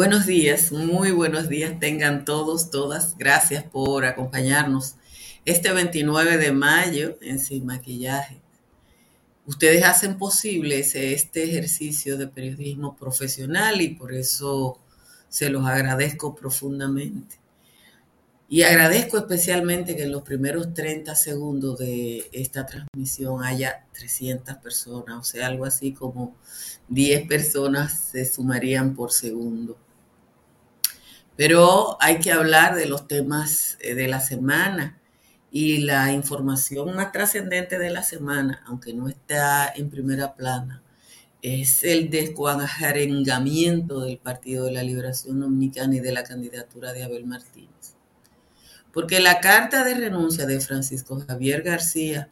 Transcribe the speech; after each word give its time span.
Buenos 0.00 0.24
días, 0.24 0.72
muy 0.72 1.10
buenos 1.10 1.50
días 1.50 1.78
tengan 1.78 2.24
todos, 2.24 2.70
todas. 2.70 3.18
Gracias 3.18 3.64
por 3.64 4.06
acompañarnos 4.06 4.94
este 5.44 5.70
29 5.74 6.38
de 6.38 6.52
mayo 6.52 7.18
en 7.20 7.38
Sin 7.38 7.66
Maquillaje. 7.66 8.40
Ustedes 9.44 9.84
hacen 9.84 10.16
posible 10.16 10.78
este 10.78 11.44
ejercicio 11.44 12.16
de 12.16 12.28
periodismo 12.28 12.96
profesional 12.96 13.82
y 13.82 13.88
por 13.88 14.14
eso 14.14 14.78
se 15.28 15.50
los 15.50 15.66
agradezco 15.66 16.34
profundamente. 16.34 17.36
Y 18.48 18.62
agradezco 18.62 19.18
especialmente 19.18 19.96
que 19.96 20.04
en 20.04 20.12
los 20.12 20.22
primeros 20.22 20.72
30 20.72 21.14
segundos 21.14 21.78
de 21.78 22.26
esta 22.32 22.64
transmisión 22.64 23.44
haya 23.44 23.84
300 23.92 24.56
personas, 24.56 25.18
o 25.18 25.24
sea, 25.24 25.46
algo 25.46 25.66
así 25.66 25.92
como 25.92 26.34
10 26.88 27.28
personas 27.28 27.92
se 28.12 28.24
sumarían 28.24 28.94
por 28.94 29.12
segundo. 29.12 29.76
Pero 31.40 31.96
hay 32.02 32.18
que 32.18 32.32
hablar 32.32 32.74
de 32.74 32.84
los 32.84 33.08
temas 33.08 33.78
eh, 33.80 33.94
de 33.94 34.08
la 34.08 34.20
semana 34.20 35.00
y 35.50 35.78
la 35.78 36.12
información 36.12 36.94
más 36.94 37.12
trascendente 37.12 37.78
de 37.78 37.88
la 37.88 38.02
semana, 38.02 38.62
aunque 38.66 38.92
no 38.92 39.08
está 39.08 39.72
en 39.74 39.88
primera 39.88 40.34
plana, 40.34 40.82
es 41.40 41.82
el 41.82 42.10
descuajarengamiento 42.10 44.00
del 44.02 44.18
Partido 44.18 44.66
de 44.66 44.72
la 44.72 44.82
Liberación 44.82 45.40
Dominicana 45.40 45.96
y 45.96 46.00
de 46.00 46.12
la 46.12 46.24
candidatura 46.24 46.92
de 46.92 47.04
Abel 47.04 47.24
Martínez. 47.24 47.94
Porque 48.92 49.18
la 49.18 49.40
carta 49.40 49.82
de 49.82 49.94
renuncia 49.94 50.44
de 50.44 50.60
Francisco 50.60 51.24
Javier 51.26 51.62
García 51.62 52.28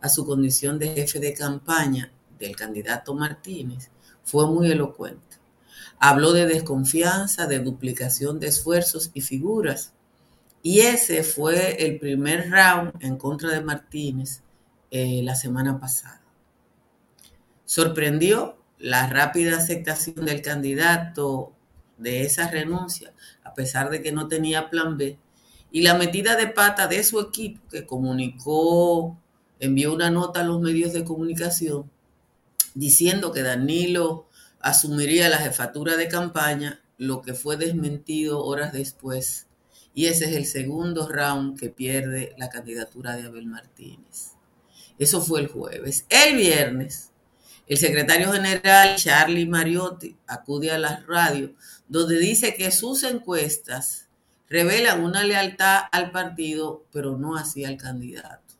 a 0.00 0.08
su 0.08 0.24
condición 0.24 0.78
de 0.78 0.94
jefe 0.94 1.18
de 1.18 1.34
campaña 1.34 2.12
del 2.38 2.54
candidato 2.54 3.12
Martínez 3.12 3.90
fue 4.22 4.46
muy 4.46 4.70
elocuente. 4.70 5.31
Habló 6.04 6.32
de 6.32 6.46
desconfianza, 6.46 7.46
de 7.46 7.60
duplicación 7.60 8.40
de 8.40 8.48
esfuerzos 8.48 9.12
y 9.14 9.20
figuras. 9.20 9.92
Y 10.60 10.80
ese 10.80 11.22
fue 11.22 11.86
el 11.86 12.00
primer 12.00 12.50
round 12.50 12.92
en 12.98 13.16
contra 13.16 13.50
de 13.50 13.60
Martínez 13.60 14.42
eh, 14.90 15.20
la 15.22 15.36
semana 15.36 15.78
pasada. 15.78 16.20
Sorprendió 17.64 18.56
la 18.80 19.06
rápida 19.06 19.58
aceptación 19.58 20.24
del 20.24 20.42
candidato 20.42 21.52
de 21.98 22.24
esa 22.24 22.50
renuncia, 22.50 23.12
a 23.44 23.54
pesar 23.54 23.88
de 23.88 24.02
que 24.02 24.10
no 24.10 24.26
tenía 24.26 24.70
plan 24.70 24.98
B, 24.98 25.20
y 25.70 25.82
la 25.82 25.94
metida 25.94 26.34
de 26.34 26.48
pata 26.48 26.88
de 26.88 27.04
su 27.04 27.20
equipo 27.20 27.60
que 27.70 27.86
comunicó, 27.86 29.16
envió 29.60 29.94
una 29.94 30.10
nota 30.10 30.40
a 30.40 30.44
los 30.44 30.60
medios 30.60 30.92
de 30.92 31.04
comunicación 31.04 31.88
diciendo 32.74 33.30
que 33.30 33.42
Danilo 33.42 34.26
asumiría 34.62 35.28
la 35.28 35.38
jefatura 35.38 35.96
de 35.96 36.08
campaña, 36.08 36.80
lo 36.96 37.20
que 37.20 37.34
fue 37.34 37.56
desmentido 37.56 38.44
horas 38.44 38.72
después. 38.72 39.46
Y 39.94 40.06
ese 40.06 40.26
es 40.26 40.36
el 40.36 40.46
segundo 40.46 41.08
round 41.08 41.58
que 41.58 41.68
pierde 41.68 42.34
la 42.38 42.48
candidatura 42.48 43.16
de 43.16 43.26
Abel 43.26 43.46
Martínez. 43.46 44.32
Eso 44.98 45.20
fue 45.20 45.40
el 45.40 45.48
jueves. 45.48 46.06
El 46.08 46.36
viernes, 46.36 47.10
el 47.66 47.76
secretario 47.76 48.32
general 48.32 48.96
Charlie 48.96 49.46
Mariotti 49.46 50.16
acude 50.26 50.70
a 50.70 50.78
la 50.78 51.04
radio 51.06 51.54
donde 51.88 52.18
dice 52.18 52.54
que 52.54 52.70
sus 52.70 53.02
encuestas 53.02 54.08
revelan 54.48 55.02
una 55.02 55.24
lealtad 55.24 55.82
al 55.90 56.10
partido, 56.10 56.84
pero 56.92 57.16
no 57.16 57.36
así 57.36 57.64
al 57.64 57.76
candidato. 57.76 58.54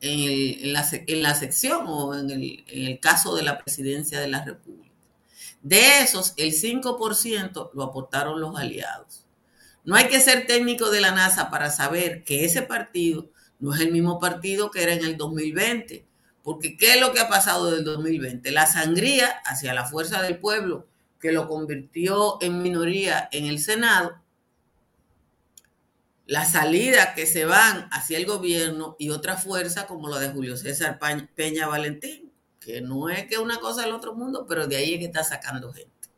en, 0.00 0.72
la, 0.72 0.88
en 0.90 1.22
la 1.22 1.34
sección 1.34 1.84
o 1.86 2.14
en 2.14 2.30
el, 2.30 2.64
en 2.66 2.86
el 2.86 2.98
caso 2.98 3.36
de 3.36 3.42
la 3.42 3.58
presidencia 3.58 4.20
de 4.20 4.28
la 4.28 4.42
República. 4.44 4.94
De 5.62 6.00
esos, 6.00 6.32
el 6.38 6.52
5% 6.52 7.70
lo 7.74 7.82
aportaron 7.82 8.40
los 8.40 8.58
aliados. 8.58 9.26
No 9.84 9.96
hay 9.96 10.08
que 10.08 10.20
ser 10.20 10.46
técnico 10.46 10.88
de 10.90 11.02
la 11.02 11.12
NASA 11.12 11.50
para 11.50 11.70
saber 11.70 12.24
que 12.24 12.44
ese 12.44 12.62
partido 12.62 13.30
no 13.58 13.74
es 13.74 13.80
el 13.80 13.92
mismo 13.92 14.18
partido 14.18 14.70
que 14.70 14.82
era 14.82 14.94
en 14.94 15.04
el 15.04 15.16
2020 15.16 16.07
porque 16.48 16.78
¿qué 16.78 16.94
es 16.94 17.00
lo 17.02 17.12
que 17.12 17.20
ha 17.20 17.28
pasado 17.28 17.70
del 17.70 17.84
2020? 17.84 18.50
La 18.52 18.64
sangría 18.64 19.28
hacia 19.44 19.74
la 19.74 19.84
fuerza 19.84 20.22
del 20.22 20.38
pueblo, 20.38 20.86
que 21.20 21.30
lo 21.30 21.46
convirtió 21.46 22.38
en 22.40 22.62
minoría 22.62 23.28
en 23.32 23.44
el 23.44 23.58
Senado, 23.58 24.18
la 26.24 26.46
salida 26.46 27.12
que 27.12 27.26
se 27.26 27.44
van 27.44 27.90
hacia 27.92 28.16
el 28.16 28.24
gobierno 28.24 28.96
y 28.98 29.10
otra 29.10 29.36
fuerza 29.36 29.86
como 29.86 30.08
la 30.08 30.18
de 30.20 30.30
Julio 30.30 30.56
César 30.56 30.98
Peña 31.34 31.66
Valentín, 31.66 32.32
que 32.60 32.80
no 32.80 33.10
es 33.10 33.26
que 33.26 33.36
una 33.36 33.60
cosa 33.60 33.82
del 33.82 33.92
otro 33.92 34.14
mundo, 34.14 34.46
pero 34.48 34.66
de 34.66 34.76
ahí 34.76 34.94
es 34.94 35.00
que 35.00 35.04
está 35.04 35.24
sacando 35.24 35.70
gente. 35.70 36.08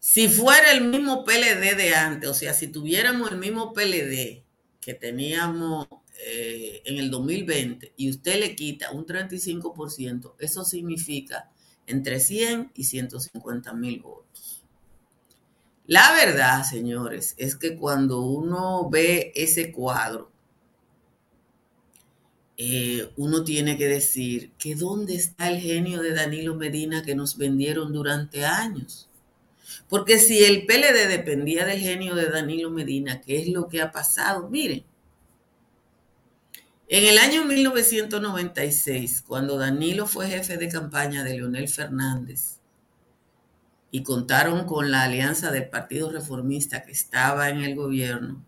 Si 0.00 0.28
fuera 0.28 0.72
el 0.72 0.88
mismo 0.88 1.24
PLD 1.24 1.76
de 1.76 1.94
antes, 1.94 2.28
o 2.28 2.34
sea, 2.34 2.52
si 2.52 2.66
tuviéramos 2.66 3.30
el 3.30 3.38
mismo 3.38 3.72
PLD 3.72 4.42
que 4.80 4.94
teníamos 4.94 5.86
eh, 6.24 6.82
en 6.84 6.98
el 6.98 7.10
2020 7.10 7.94
y 7.96 8.10
usted 8.10 8.38
le 8.38 8.54
quita 8.54 8.92
un 8.92 9.04
35%, 9.04 10.34
eso 10.38 10.64
significa 10.64 11.50
entre 11.86 12.20
100 12.20 12.70
y 12.74 12.84
150 12.84 13.72
mil 13.74 14.00
votos. 14.00 14.62
La 15.86 16.12
verdad, 16.12 16.62
señores, 16.62 17.34
es 17.38 17.56
que 17.56 17.76
cuando 17.76 18.20
uno 18.22 18.88
ve 18.88 19.32
ese 19.34 19.72
cuadro, 19.72 20.30
eh, 22.56 23.10
uno 23.16 23.42
tiene 23.42 23.76
que 23.76 23.88
decir 23.88 24.52
que 24.58 24.76
dónde 24.76 25.16
está 25.16 25.50
el 25.50 25.58
genio 25.58 26.00
de 26.00 26.14
Danilo 26.14 26.54
Medina 26.54 27.02
que 27.02 27.16
nos 27.16 27.36
vendieron 27.36 27.92
durante 27.92 28.44
años. 28.44 29.08
Porque 29.88 30.18
si 30.18 30.44
el 30.44 30.66
PLD 30.66 31.08
dependía 31.08 31.66
del 31.66 31.80
genio 31.80 32.14
de 32.14 32.26
Danilo 32.26 32.70
Medina, 32.70 33.20
¿qué 33.20 33.40
es 33.40 33.48
lo 33.48 33.68
que 33.68 33.82
ha 33.82 33.90
pasado? 33.90 34.48
Miren, 34.48 34.84
en 36.94 37.06
el 37.06 37.16
año 37.16 37.46
1996, 37.46 39.24
cuando 39.26 39.56
Danilo 39.56 40.06
fue 40.06 40.28
jefe 40.28 40.58
de 40.58 40.68
campaña 40.68 41.24
de 41.24 41.32
Leonel 41.32 41.66
Fernández, 41.66 42.58
y 43.90 44.02
contaron 44.02 44.66
con 44.66 44.90
la 44.90 45.04
alianza 45.04 45.50
del 45.50 45.70
Partido 45.70 46.12
Reformista 46.12 46.82
que 46.82 46.92
estaba 46.92 47.48
en 47.48 47.62
el 47.62 47.74
gobierno, 47.76 48.44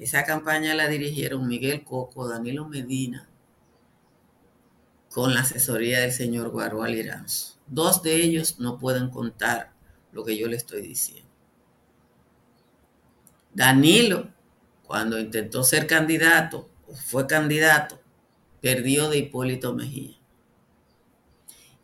esa 0.00 0.24
campaña 0.24 0.74
la 0.74 0.88
dirigieron 0.88 1.46
Miguel 1.46 1.84
Coco, 1.84 2.26
Danilo 2.26 2.66
Medina, 2.66 3.28
con 5.08 5.32
la 5.32 5.42
asesoría 5.42 6.00
del 6.00 6.10
señor 6.10 6.48
Guarual 6.50 6.96
Iranzo. 6.96 7.56
Dos 7.68 8.02
de 8.02 8.16
ellos 8.16 8.58
no 8.58 8.78
pueden 8.78 9.10
contar 9.10 9.70
lo 10.10 10.24
que 10.24 10.36
yo 10.36 10.48
le 10.48 10.56
estoy 10.56 10.82
diciendo. 10.82 11.30
Danilo, 13.54 14.28
cuando 14.84 15.20
intentó 15.20 15.62
ser 15.62 15.86
candidato, 15.86 16.68
fue 16.92 17.26
candidato, 17.26 18.00
perdió 18.60 19.08
de 19.08 19.18
Hipólito 19.18 19.74
Mejía. 19.74 20.16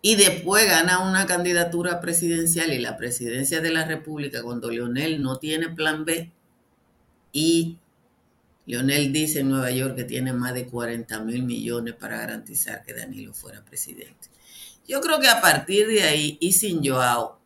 Y 0.03 0.15
después 0.15 0.67
gana 0.67 1.01
una 1.01 1.27
candidatura 1.27 2.01
presidencial 2.01 2.73
y 2.73 2.79
la 2.79 2.97
presidencia 2.97 3.61
de 3.61 3.71
la 3.71 3.85
República 3.85 4.43
cuando 4.43 4.71
Leonel 4.71 5.21
no 5.21 5.39
tiene 5.39 5.69
plan 5.69 6.05
B 6.05 6.31
y 7.33 7.79
Leonel 8.67 9.13
dice 9.13 9.41
en 9.41 9.51
Nueva 9.51 9.71
York 9.71 9.97
que 9.97 10.05
tiene 10.05 10.33
más 10.33 10.55
de 10.55 10.67
40 10.67 11.21
mil 11.21 11.43
millones 11.43 11.95
para 11.95 12.19
garantizar 12.19 12.83
que 12.83 12.95
Danilo 12.95 13.33
fuera 13.33 13.65
presidente. 13.65 14.29
Yo 14.89 15.01
creo 15.01 15.21
que 15.21 15.29
a 15.29 15.41
partir 15.41 15.87
de 15.89 16.03
ahí, 16.03 16.37
y 16.41 16.53
sin 16.53 16.85
Joao, 16.85 17.39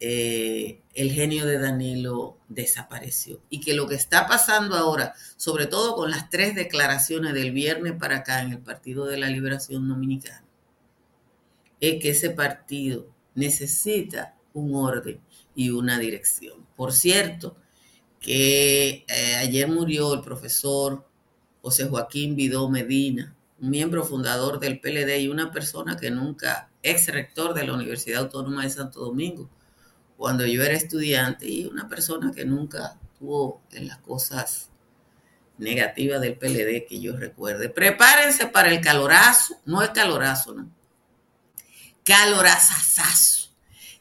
eh, 0.00 0.82
el 0.94 1.12
genio 1.12 1.46
de 1.46 1.58
Danilo 1.58 2.38
desapareció. 2.48 3.40
Y 3.50 3.60
que 3.60 3.74
lo 3.74 3.88
que 3.88 3.94
está 3.94 4.26
pasando 4.26 4.76
ahora, 4.76 5.14
sobre 5.36 5.66
todo 5.66 5.94
con 5.94 6.10
las 6.10 6.30
tres 6.30 6.54
declaraciones 6.54 7.34
del 7.34 7.52
viernes 7.52 7.94
para 7.98 8.18
acá 8.18 8.42
en 8.42 8.52
el 8.52 8.58
Partido 8.58 9.06
de 9.06 9.18
la 9.18 9.28
Liberación 9.28 9.88
Dominicana, 9.88 10.44
es 11.80 12.02
que 12.02 12.10
ese 12.10 12.30
partido 12.30 13.06
necesita 13.34 14.34
un 14.52 14.74
orden 14.74 15.20
y 15.54 15.70
una 15.70 15.98
dirección. 15.98 16.66
Por 16.76 16.92
cierto, 16.92 17.56
que 18.20 19.04
eh, 19.08 19.34
ayer 19.36 19.68
murió 19.68 20.14
el 20.14 20.22
profesor 20.22 21.06
José 21.62 21.88
Joaquín 21.88 22.34
Vidó 22.36 22.68
Medina, 22.68 23.36
un 23.60 23.70
miembro 23.70 24.04
fundador 24.04 24.60
del 24.60 24.80
PLD 24.80 25.20
y 25.20 25.28
una 25.28 25.52
persona 25.52 25.96
que 25.96 26.10
nunca, 26.10 26.70
ex 26.82 27.08
rector 27.08 27.54
de 27.54 27.66
la 27.66 27.74
Universidad 27.74 28.22
Autónoma 28.22 28.64
de 28.64 28.70
Santo 28.70 29.00
Domingo, 29.00 29.50
cuando 30.18 30.44
yo 30.44 30.62
era 30.62 30.74
estudiante, 30.74 31.48
y 31.48 31.64
una 31.64 31.88
persona 31.88 32.32
que 32.34 32.44
nunca 32.44 32.98
tuvo 33.18 33.62
en 33.72 33.88
las 33.88 33.96
cosas 33.98 34.68
negativas 35.56 36.20
del 36.20 36.36
PLD 36.36 36.86
que 36.86 37.00
yo 37.00 37.16
recuerde. 37.16 37.70
Prepárense 37.70 38.46
para 38.46 38.70
el 38.70 38.82
calorazo, 38.82 39.56
no 39.64 39.80
es 39.82 39.88
calorazo, 39.90 40.52
¿no? 40.52 40.70
Calorazazazo 42.04 43.38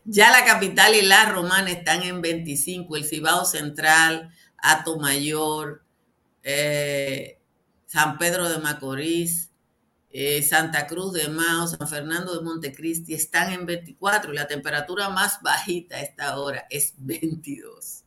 ya 0.10 0.31
la 0.31 0.46
capital 0.46 0.96
y 0.96 1.02
la 1.02 1.25
romana 1.25 1.69
están 1.69 2.02
en 2.02 2.22
25, 2.22 2.96
el 2.96 3.04
Cibao 3.04 3.44
Central, 3.44 4.31
Ato 4.58 4.98
Mayor, 4.98 5.84
eh, 6.44 7.40
San 7.88 8.18
Pedro 8.18 8.48
de 8.48 8.60
Macorís, 8.60 9.46
eh, 10.19 10.42
Santa 10.42 10.88
Cruz 10.88 11.14
de 11.14 11.28
Mao, 11.28 11.68
San 11.68 11.88
Fernando 11.88 12.36
de 12.36 12.42
Montecristi 12.42 13.14
están 13.14 13.54
en 13.54 13.68
24 13.68 14.34
y 14.34 14.36
la 14.36 14.48
temperatura 14.48 15.10
más 15.10 15.44
bajita 15.44 15.98
a 15.98 16.02
esta 16.02 16.40
hora 16.40 16.66
es 16.72 16.96
22. 16.98 18.04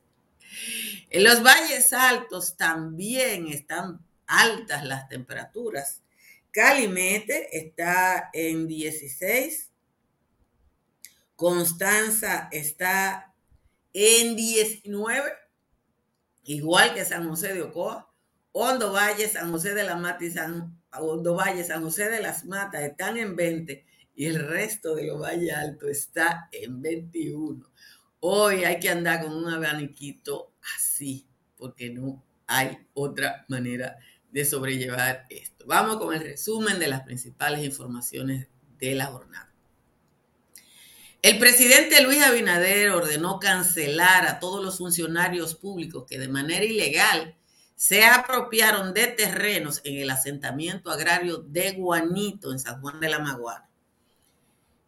En 1.10 1.22
los 1.22 1.40
valles 1.40 1.92
altos 1.92 2.56
también 2.56 3.46
están 3.46 4.04
altas 4.26 4.84
las 4.84 5.08
temperaturas. 5.08 6.02
Calimete 6.50 7.56
está 7.56 8.30
en 8.32 8.66
16, 8.66 9.70
Constanza 11.36 12.48
está 12.50 13.32
en 13.92 14.34
19, 14.34 15.30
igual 16.42 16.92
que 16.92 17.04
San 17.04 17.28
José 17.28 17.54
de 17.54 17.62
Ocoa. 17.62 18.12
Hondo 18.50 18.90
Valle, 18.92 19.28
San 19.28 19.52
José 19.52 19.74
de 19.74 19.84
la 19.84 19.94
Mata 19.94 20.24
y 20.24 20.32
San 20.32 20.79
Hondo 20.98 21.34
Valle, 21.34 21.64
San 21.64 21.82
José 21.82 22.08
de 22.08 22.20
las 22.20 22.44
Matas 22.44 22.82
están 22.82 23.16
en 23.16 23.36
20 23.36 23.84
y 24.16 24.26
el 24.26 24.46
resto 24.46 24.94
de 24.94 25.06
los 25.06 25.20
valles 25.20 25.54
altos 25.54 25.90
está 25.90 26.48
en 26.52 26.82
21. 26.82 27.66
Hoy 28.20 28.64
hay 28.64 28.78
que 28.80 28.90
andar 28.90 29.22
con 29.22 29.32
un 29.32 29.48
abaniquito 29.48 30.52
así, 30.76 31.26
porque 31.56 31.90
no 31.90 32.22
hay 32.46 32.76
otra 32.94 33.44
manera 33.48 33.98
de 34.30 34.44
sobrellevar 34.44 35.26
esto. 35.30 35.64
Vamos 35.66 35.96
con 35.96 36.14
el 36.14 36.20
resumen 36.20 36.78
de 36.78 36.88
las 36.88 37.02
principales 37.02 37.64
informaciones 37.64 38.48
de 38.78 38.94
la 38.94 39.06
jornada. 39.06 39.50
El 41.22 41.38
presidente 41.38 42.02
Luis 42.02 42.22
Abinader 42.22 42.90
ordenó 42.90 43.38
cancelar 43.38 44.26
a 44.26 44.40
todos 44.40 44.64
los 44.64 44.78
funcionarios 44.78 45.54
públicos 45.54 46.04
que 46.08 46.18
de 46.18 46.28
manera 46.28 46.64
ilegal 46.64 47.36
se 47.80 48.04
apropiaron 48.04 48.92
de 48.92 49.06
terrenos 49.06 49.80
en 49.84 50.02
el 50.02 50.10
asentamiento 50.10 50.90
agrario 50.90 51.38
de 51.38 51.72
Guanito, 51.72 52.52
en 52.52 52.58
San 52.58 52.78
Juan 52.82 53.00
de 53.00 53.08
la 53.08 53.20
Maguana. 53.20 53.70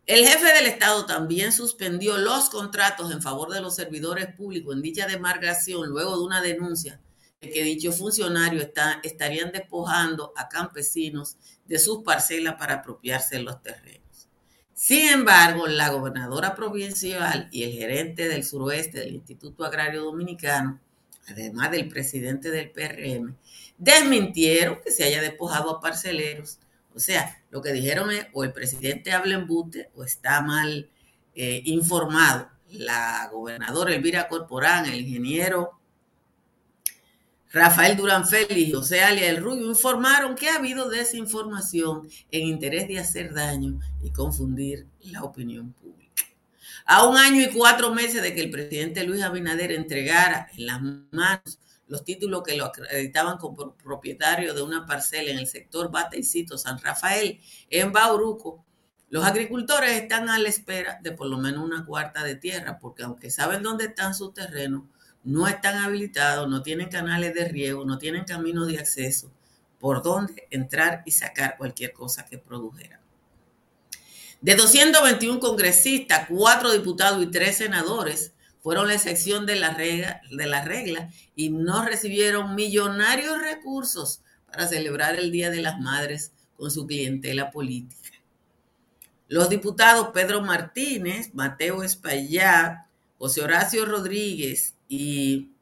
El 0.04 0.26
jefe 0.26 0.52
del 0.52 0.66
Estado 0.66 1.06
también 1.06 1.52
suspendió 1.52 2.18
los 2.18 2.50
contratos 2.50 3.10
en 3.10 3.22
favor 3.22 3.48
de 3.48 3.62
los 3.62 3.76
servidores 3.76 4.34
públicos 4.34 4.76
en 4.76 4.82
dicha 4.82 5.06
demarcación 5.06 5.88
luego 5.88 6.18
de 6.18 6.24
una 6.24 6.42
denuncia 6.42 7.00
de 7.40 7.48
que 7.48 7.64
dichos 7.64 7.96
funcionarios 7.96 8.68
estarían 9.02 9.52
despojando 9.52 10.34
a 10.36 10.50
campesinos 10.50 11.38
de 11.64 11.78
sus 11.78 12.02
parcelas 12.02 12.56
para 12.58 12.74
apropiarse 12.74 13.38
los 13.38 13.62
terrenos. 13.62 14.28
Sin 14.74 15.08
embargo, 15.08 15.66
la 15.66 15.88
gobernadora 15.88 16.54
provincial 16.54 17.48
y 17.52 17.62
el 17.62 17.72
gerente 17.72 18.28
del 18.28 18.44
suroeste 18.44 18.98
del 18.98 19.14
Instituto 19.14 19.64
Agrario 19.64 20.04
Dominicano, 20.04 20.78
además 21.28 21.70
del 21.70 21.88
presidente 21.88 22.50
del 22.50 22.70
PRM, 22.70 23.36
desmintieron 23.78 24.78
que 24.84 24.90
se 24.90 25.04
haya 25.04 25.20
despojado 25.20 25.70
a 25.70 25.80
parceleros. 25.80 26.58
O 26.94 27.00
sea, 27.00 27.42
lo 27.50 27.62
que 27.62 27.72
dijeron 27.72 28.10
es 28.10 28.26
o 28.32 28.44
el 28.44 28.52
presidente 28.52 29.12
habla 29.12 29.34
en 29.34 29.46
bute 29.46 29.90
o 29.94 30.04
está 30.04 30.40
mal 30.40 30.90
eh, 31.34 31.62
informado. 31.64 32.48
La 32.70 33.28
gobernadora 33.30 33.94
Elvira 33.94 34.28
Corporán, 34.28 34.86
el 34.86 35.00
ingeniero 35.00 35.78
Rafael 37.52 37.98
Durán 37.98 38.26
Félix 38.26 38.56
y 38.56 38.72
José 38.72 39.02
Alia 39.02 39.28
El 39.28 39.42
Rubio 39.42 39.66
informaron 39.66 40.34
que 40.34 40.48
ha 40.48 40.56
habido 40.56 40.88
desinformación 40.88 42.08
en 42.30 42.46
interés 42.46 42.88
de 42.88 42.98
hacer 42.98 43.34
daño 43.34 43.78
y 44.02 44.10
confundir 44.10 44.86
la 45.02 45.22
opinión 45.22 45.72
pública. 45.74 46.01
A 46.84 47.06
un 47.06 47.16
año 47.16 47.40
y 47.40 47.48
cuatro 47.48 47.94
meses 47.94 48.22
de 48.22 48.34
que 48.34 48.42
el 48.42 48.50
presidente 48.50 49.04
Luis 49.04 49.22
Abinader 49.22 49.72
entregara 49.72 50.48
en 50.56 50.66
las 50.66 50.80
manos 50.82 51.58
los 51.86 52.04
títulos 52.04 52.42
que 52.42 52.56
lo 52.56 52.64
acreditaban 52.64 53.36
como 53.36 53.76
propietario 53.76 54.54
de 54.54 54.62
una 54.62 54.86
parcela 54.86 55.30
en 55.30 55.38
el 55.38 55.46
sector 55.46 55.90
Bateicito 55.90 56.56
San 56.56 56.78
Rafael, 56.78 57.38
en 57.68 57.92
Bauruco, 57.92 58.64
los 59.10 59.26
agricultores 59.26 59.92
están 59.92 60.30
a 60.30 60.38
la 60.38 60.48
espera 60.48 60.98
de 61.02 61.12
por 61.12 61.26
lo 61.26 61.36
menos 61.36 61.62
una 61.62 61.84
cuarta 61.84 62.24
de 62.24 62.34
tierra, 62.34 62.78
porque 62.78 63.02
aunque 63.02 63.30
saben 63.30 63.62
dónde 63.62 63.84
están 63.84 64.14
sus 64.14 64.32
terrenos, 64.32 64.84
no 65.22 65.46
están 65.46 65.76
habilitados, 65.76 66.48
no 66.48 66.62
tienen 66.62 66.88
canales 66.88 67.34
de 67.34 67.46
riego, 67.46 67.84
no 67.84 67.98
tienen 67.98 68.24
caminos 68.24 68.68
de 68.68 68.78
acceso 68.78 69.30
por 69.78 70.02
donde 70.02 70.48
entrar 70.50 71.02
y 71.04 71.10
sacar 71.10 71.58
cualquier 71.58 71.92
cosa 71.92 72.24
que 72.24 72.38
produjera. 72.38 73.01
De 74.42 74.56
221 74.56 75.38
congresistas, 75.38 76.26
cuatro 76.28 76.72
diputados 76.72 77.22
y 77.22 77.28
tres 77.28 77.58
senadores 77.58 78.32
fueron 78.60 78.88
la 78.88 78.94
excepción 78.94 79.46
de 79.46 79.54
la, 79.54 79.72
regla, 79.72 81.10
y 81.36 81.50
no 81.50 81.84
recibieron 81.84 82.56
millonarios 82.56 83.40
recursos 83.40 84.20
para 84.46 84.66
celebrar 84.66 85.14
el 85.14 85.30
Día 85.30 85.48
de 85.50 85.62
las 85.62 85.78
Madres 85.78 86.32
con 86.56 86.72
su 86.72 86.88
clientela 86.88 87.52
política. 87.52 88.10
Los 89.28 89.48
diputados 89.48 90.08
Pedro 90.12 90.42
Martínez, 90.42 91.32
Mateo 91.34 91.84
Espaillat, 91.84 92.86
José 93.18 93.42
Horacio 93.42 93.84
Rodríguez 93.86 94.74
y 94.88 95.52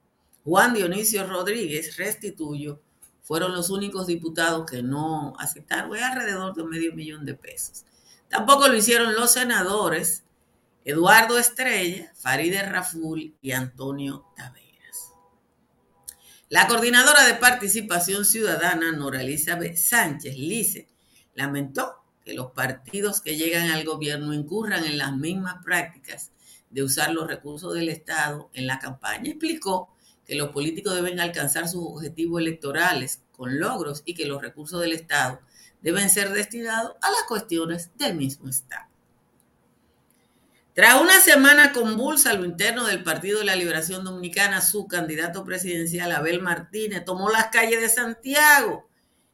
Juan 0.42 0.72
Dionisio 0.72 1.26
Rodríguez 1.26 1.99
Restituyo 1.99 2.80
fueron 3.20 3.52
los 3.52 3.68
únicos 3.68 4.06
diputados 4.06 4.64
que 4.68 4.82
no 4.82 5.34
aceptaron, 5.38 5.94
alrededor 5.96 6.54
de 6.54 6.64
medio 6.64 6.94
millón 6.94 7.26
de 7.26 7.34
pesos. 7.34 7.84
Tampoco 8.30 8.68
lo 8.68 8.76
hicieron 8.76 9.14
los 9.14 9.32
senadores 9.32 10.22
Eduardo 10.84 11.37
Estrella, 11.37 12.12
Farideh 12.14 12.62
Raful 12.62 13.37
y 13.42 13.50
Antonio 13.50 14.25
Taveras. 14.37 15.12
La 16.49 16.68
coordinadora 16.68 17.26
de 17.26 17.34
participación 17.34 18.25
ciudadana, 18.25 18.92
Nora 18.92 19.22
Elizabeth 19.22 19.76
Sánchez 19.76 20.38
Lice, 20.38 20.88
lamentó 21.34 21.96
que 22.25 22.32
los 22.32 22.52
partidos 22.52 23.20
que 23.20 23.37
llegan 23.37 23.68
al 23.68 23.84
gobierno 23.84 24.32
incurran 24.32 24.84
en 24.84 24.96
las 24.96 25.16
mismas 25.16 25.56
prácticas 25.64 26.30
de 26.70 26.84
usar 26.84 27.10
los 27.10 27.26
recursos 27.26 27.75
del 27.75 27.88
Estado 27.88 28.49
en 28.54 28.68
la 28.68 28.78
campaña. 28.78 29.28
Explicó 29.28 29.92
que 30.25 30.37
los 30.37 30.50
políticos 30.50 30.94
deben 30.94 31.18
alcanzar 31.18 31.68
sus 31.68 31.84
objetivos 31.84 32.40
electorales 32.40 33.22
con 33.32 33.58
logros 33.58 34.02
y 34.04 34.14
que 34.14 34.26
los 34.26 34.40
recursos 34.40 34.80
del 34.80 34.92
Estado 34.92 35.40
deben 35.82 36.10
ser 36.10 36.30
destinados 36.30 36.94
a 37.00 37.10
las 37.10 37.22
cuestiones 37.28 37.90
del 37.96 38.16
mismo 38.16 38.49
Estado. 38.49 38.90
Tras 40.75 41.00
una 41.00 41.20
semana 41.20 41.72
convulsa 41.72 42.30
a 42.30 42.34
lo 42.34 42.44
interno 42.44 42.87
del 42.87 43.02
Partido 43.02 43.40
de 43.40 43.44
la 43.44 43.56
Liberación 43.56 44.04
Dominicana, 44.04 44.60
su 44.60 44.87
candidato 44.87 45.44
presidencial, 45.44 46.12
Abel 46.12 46.40
Martínez, 46.40 47.04
tomó 47.04 47.28
las 47.30 47.49
calles 47.49 47.80
de 47.80 47.88
Santiago 47.88 48.88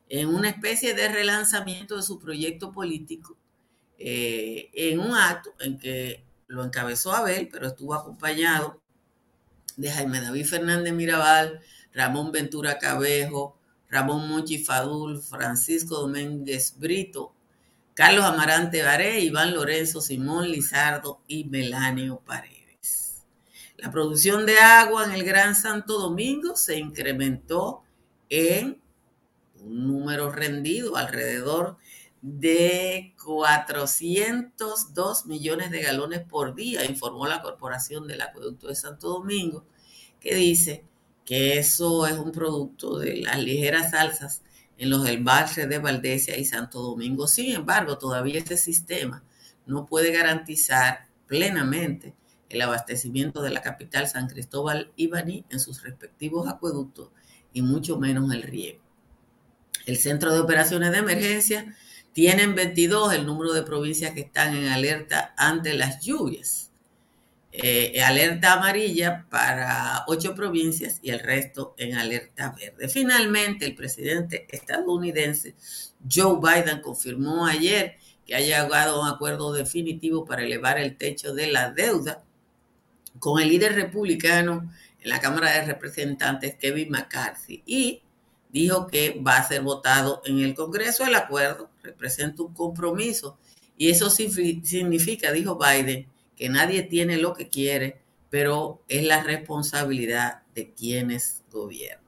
en 0.08 0.28
una 0.28 0.48
especie 0.48 0.94
de 0.94 1.08
relanzamiento 1.08 1.96
de 1.96 2.02
su 2.02 2.18
proyecto 2.18 2.72
político, 2.72 3.36
eh, 3.98 4.70
en 4.72 4.98
un 4.98 5.14
acto 5.14 5.54
en 5.60 5.78
que 5.78 6.24
lo 6.46 6.64
encabezó 6.64 7.12
Abel, 7.12 7.48
pero 7.50 7.68
estuvo 7.68 7.94
acompañado 7.94 8.80
de 9.76 9.90
Jaime 9.90 10.20
David 10.20 10.46
Fernández 10.46 10.94
Mirabal, 10.94 11.60
Ramón 11.92 12.32
Ventura 12.32 12.78
Cabejo, 12.78 13.58
Ramón 13.90 14.28
Monchi 14.28 14.58
Fadul, 14.58 15.20
Francisco 15.20 16.00
Domínguez 16.00 16.74
Brito, 16.78 17.32
Carlos 17.94 18.24
Amarante 18.24 18.82
Baré, 18.82 19.20
Iván 19.20 19.54
Lorenzo, 19.54 20.00
Simón 20.00 20.50
Lizardo 20.50 21.20
y 21.26 21.44
Melanio 21.44 22.20
Paredes. 22.26 23.24
La 23.76 23.90
producción 23.90 24.46
de 24.46 24.58
agua 24.58 25.04
en 25.04 25.12
el 25.12 25.24
Gran 25.24 25.54
Santo 25.54 25.98
Domingo 25.98 26.56
se 26.56 26.78
incrementó 26.78 27.82
en 28.28 28.80
un 29.60 29.86
número 29.86 30.30
rendido 30.30 30.96
alrededor 30.96 31.76
de 32.22 33.14
402 33.24 35.26
millones 35.26 35.70
de 35.70 35.82
galones 35.82 36.20
por 36.20 36.54
día, 36.54 36.84
informó 36.84 37.26
la 37.26 37.40
Corporación 37.40 38.06
del 38.06 38.20
Acueducto 38.20 38.68
de 38.68 38.74
Santo 38.74 39.08
Domingo, 39.08 39.64
que 40.20 40.34
dice 40.34 40.84
que 41.26 41.58
eso 41.58 42.06
es 42.06 42.16
un 42.16 42.32
producto 42.32 42.98
de 42.98 43.16
las 43.16 43.38
ligeras 43.38 43.92
alzas 43.92 44.42
en 44.78 44.90
los 44.90 45.06
embalses 45.08 45.68
de 45.68 45.78
Valdesia 45.78 46.38
y 46.38 46.44
Santo 46.44 46.80
Domingo. 46.80 47.26
Sin 47.26 47.54
embargo, 47.54 47.98
todavía 47.98 48.38
este 48.38 48.56
sistema 48.56 49.24
no 49.66 49.86
puede 49.86 50.12
garantizar 50.12 51.08
plenamente 51.26 52.14
el 52.48 52.62
abastecimiento 52.62 53.42
de 53.42 53.50
la 53.50 53.60
capital 53.60 54.08
San 54.08 54.28
Cristóbal 54.28 54.92
y 54.94 55.08
Baní 55.08 55.44
en 55.50 55.58
sus 55.58 55.82
respectivos 55.82 56.48
acueductos 56.48 57.10
y 57.52 57.62
mucho 57.62 57.98
menos 57.98 58.32
el 58.32 58.42
riego. 58.42 58.80
El 59.84 59.96
Centro 59.98 60.32
de 60.32 60.40
Operaciones 60.40 60.92
de 60.92 60.98
Emergencia 60.98 61.76
tiene 62.12 62.44
en 62.44 62.54
22 62.54 63.14
el 63.14 63.26
número 63.26 63.52
de 63.52 63.62
provincias 63.62 64.12
que 64.12 64.20
están 64.20 64.54
en 64.54 64.68
alerta 64.68 65.34
ante 65.36 65.74
las 65.74 66.04
lluvias. 66.04 66.65
Eh, 67.58 68.02
alerta 68.02 68.52
amarilla 68.52 69.24
para 69.30 70.04
ocho 70.08 70.34
provincias 70.34 70.98
y 71.02 71.10
el 71.10 71.20
resto 71.20 71.74
en 71.78 71.96
alerta 71.96 72.54
verde. 72.54 72.88
Finalmente, 72.88 73.64
el 73.64 73.74
presidente 73.74 74.46
estadounidense 74.50 75.54
Joe 76.10 76.38
Biden 76.38 76.82
confirmó 76.82 77.46
ayer 77.46 77.96
que 78.26 78.34
ha 78.34 78.40
llegado 78.40 78.96
a 78.96 79.08
un 79.08 79.14
acuerdo 79.14 79.54
definitivo 79.54 80.26
para 80.26 80.42
elevar 80.42 80.78
el 80.78 80.98
techo 80.98 81.32
de 81.32 81.46
la 81.46 81.70
deuda 81.70 82.22
con 83.18 83.40
el 83.40 83.48
líder 83.48 83.74
republicano 83.74 84.70
en 85.00 85.08
la 85.08 85.20
Cámara 85.20 85.52
de 85.52 85.64
Representantes, 85.64 86.56
Kevin 86.56 86.90
McCarthy, 86.90 87.62
y 87.64 88.02
dijo 88.50 88.86
que 88.86 89.18
va 89.26 89.38
a 89.38 89.48
ser 89.48 89.62
votado 89.62 90.20
en 90.26 90.40
el 90.40 90.54
Congreso. 90.54 91.06
El 91.06 91.14
acuerdo 91.14 91.70
representa 91.82 92.42
un 92.42 92.52
compromiso 92.52 93.38
y 93.78 93.88
eso 93.88 94.10
significa, 94.10 95.32
dijo 95.32 95.58
Biden, 95.58 96.06
que 96.36 96.48
nadie 96.48 96.82
tiene 96.82 97.16
lo 97.16 97.34
que 97.34 97.48
quiere, 97.48 98.00
pero 98.30 98.82
es 98.88 99.04
la 99.04 99.22
responsabilidad 99.22 100.42
de 100.54 100.72
quienes 100.72 101.42
gobiernan. 101.50 102.06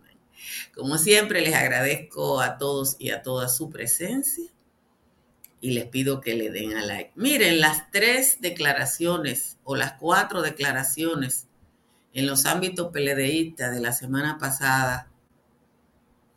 Como 0.75 0.99
siempre, 0.99 1.41
les 1.41 1.55
agradezco 1.55 2.41
a 2.41 2.59
todos 2.59 2.97
y 2.99 3.11
a 3.11 3.23
todas 3.23 3.57
su 3.57 3.71
presencia 3.71 4.51
y 5.61 5.73
les 5.73 5.87
pido 5.87 6.21
que 6.21 6.35
le 6.35 6.51
den 6.51 6.77
a 6.77 6.85
like. 6.85 7.13
Miren, 7.15 7.61
las 7.61 7.91
tres 7.91 8.41
declaraciones 8.41 9.59
o 9.65 9.75
las 9.77 9.95
cuatro 9.95 10.43
declaraciones 10.43 11.47
en 12.15 12.27
los 12.27 12.47
ámbitos 12.47 12.93
peledeístas 12.93 13.75
de 13.75 13.81
la 13.81 13.93
semana 13.93 14.39
pasada, 14.39 15.11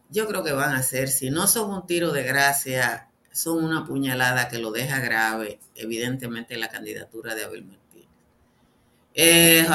yo 0.10 0.28
creo 0.28 0.44
que 0.44 0.52
van 0.52 0.76
a 0.76 0.84
ser, 0.84 1.10
si 1.10 1.30
no 1.30 1.48
son 1.48 1.72
un 1.72 1.86
tiro 1.86 2.12
de 2.12 2.24
gracia, 2.24 3.10
son 3.32 3.64
una 3.64 3.86
puñalada 3.86 4.50
que 4.50 4.60
lo 4.60 4.72
deja 4.72 5.00
grave, 5.00 5.60
evidentemente, 5.76 6.58
la 6.58 6.70
candidatura 6.70 7.34
de 7.34 7.46
Abel 7.46 7.64
eh, 7.64 7.81
eh, 9.13 9.65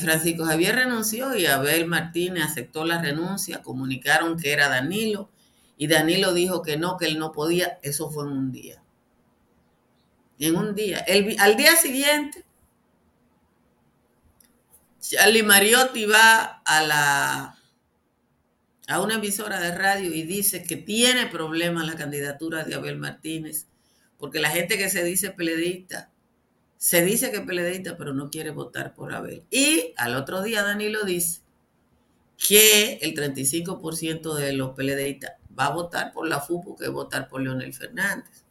Francisco 0.00 0.44
Javier 0.44 0.74
renunció 0.74 1.36
y 1.36 1.46
Abel 1.46 1.86
Martínez 1.86 2.44
aceptó 2.44 2.84
la 2.84 3.00
renuncia, 3.00 3.62
comunicaron 3.62 4.36
que 4.36 4.52
era 4.52 4.68
Danilo 4.68 5.30
y 5.76 5.86
Danilo 5.86 6.34
dijo 6.34 6.62
que 6.62 6.76
no, 6.76 6.96
que 6.96 7.06
él 7.06 7.18
no 7.18 7.32
podía, 7.32 7.78
eso 7.82 8.10
fue 8.10 8.24
en 8.24 8.32
un 8.32 8.52
día. 8.52 8.82
En 10.38 10.56
un 10.56 10.74
día. 10.74 11.04
al 11.38 11.56
día 11.56 11.76
siguiente, 11.76 12.44
Charlie 15.00 15.42
Mariotti 15.42 16.04
va 16.04 16.62
a 16.64 16.82
la 16.82 17.56
a 18.88 19.00
una 19.00 19.14
emisora 19.14 19.60
de 19.60 19.74
radio 19.74 20.12
y 20.12 20.24
dice 20.24 20.64
que 20.64 20.76
tiene 20.76 21.26
problemas 21.26 21.86
la 21.86 21.94
candidatura 21.94 22.64
de 22.64 22.74
Abel 22.74 22.98
Martínez, 22.98 23.66
porque 24.18 24.40
la 24.40 24.50
gente 24.50 24.76
que 24.76 24.90
se 24.90 25.04
dice 25.04 25.30
peledista 25.30 26.09
se 26.80 27.04
dice 27.04 27.30
que 27.30 27.36
es 27.36 27.42
peledeísta, 27.42 27.98
pero 27.98 28.14
no 28.14 28.30
quiere 28.30 28.52
votar 28.52 28.94
por 28.94 29.12
Abel. 29.12 29.44
Y 29.50 29.92
al 29.98 30.16
otro 30.16 30.40
día 30.40 30.62
Danilo 30.62 31.04
dice 31.04 31.42
que 32.38 32.94
el 33.02 33.14
35% 33.14 34.34
de 34.34 34.54
los 34.54 34.70
peledeístas 34.70 35.32
va 35.56 35.66
a 35.66 35.74
votar 35.74 36.10
por 36.10 36.26
la 36.26 36.40
FUPU, 36.40 36.76
que 36.76 36.88
votar 36.88 37.28
por 37.28 37.42
Leonel 37.42 37.74
Fernández. 37.74 38.46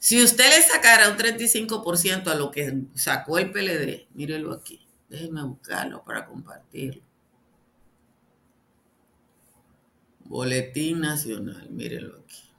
Si 0.00 0.20
usted 0.20 0.50
le 0.50 0.60
sacara 0.62 1.10
un 1.10 1.16
35% 1.16 2.26
a 2.26 2.34
lo 2.34 2.50
que 2.50 2.86
sacó 2.96 3.38
el 3.38 3.52
PLD, 3.52 4.08
mírelo 4.14 4.52
aquí, 4.52 4.84
déjenme 5.08 5.44
buscarlo 5.44 6.02
para 6.02 6.26
compartirlo. 6.26 7.02
Boletín 10.24 11.02
Nacional, 11.02 11.70
mírelo 11.70 12.18
aquí. 12.18 12.50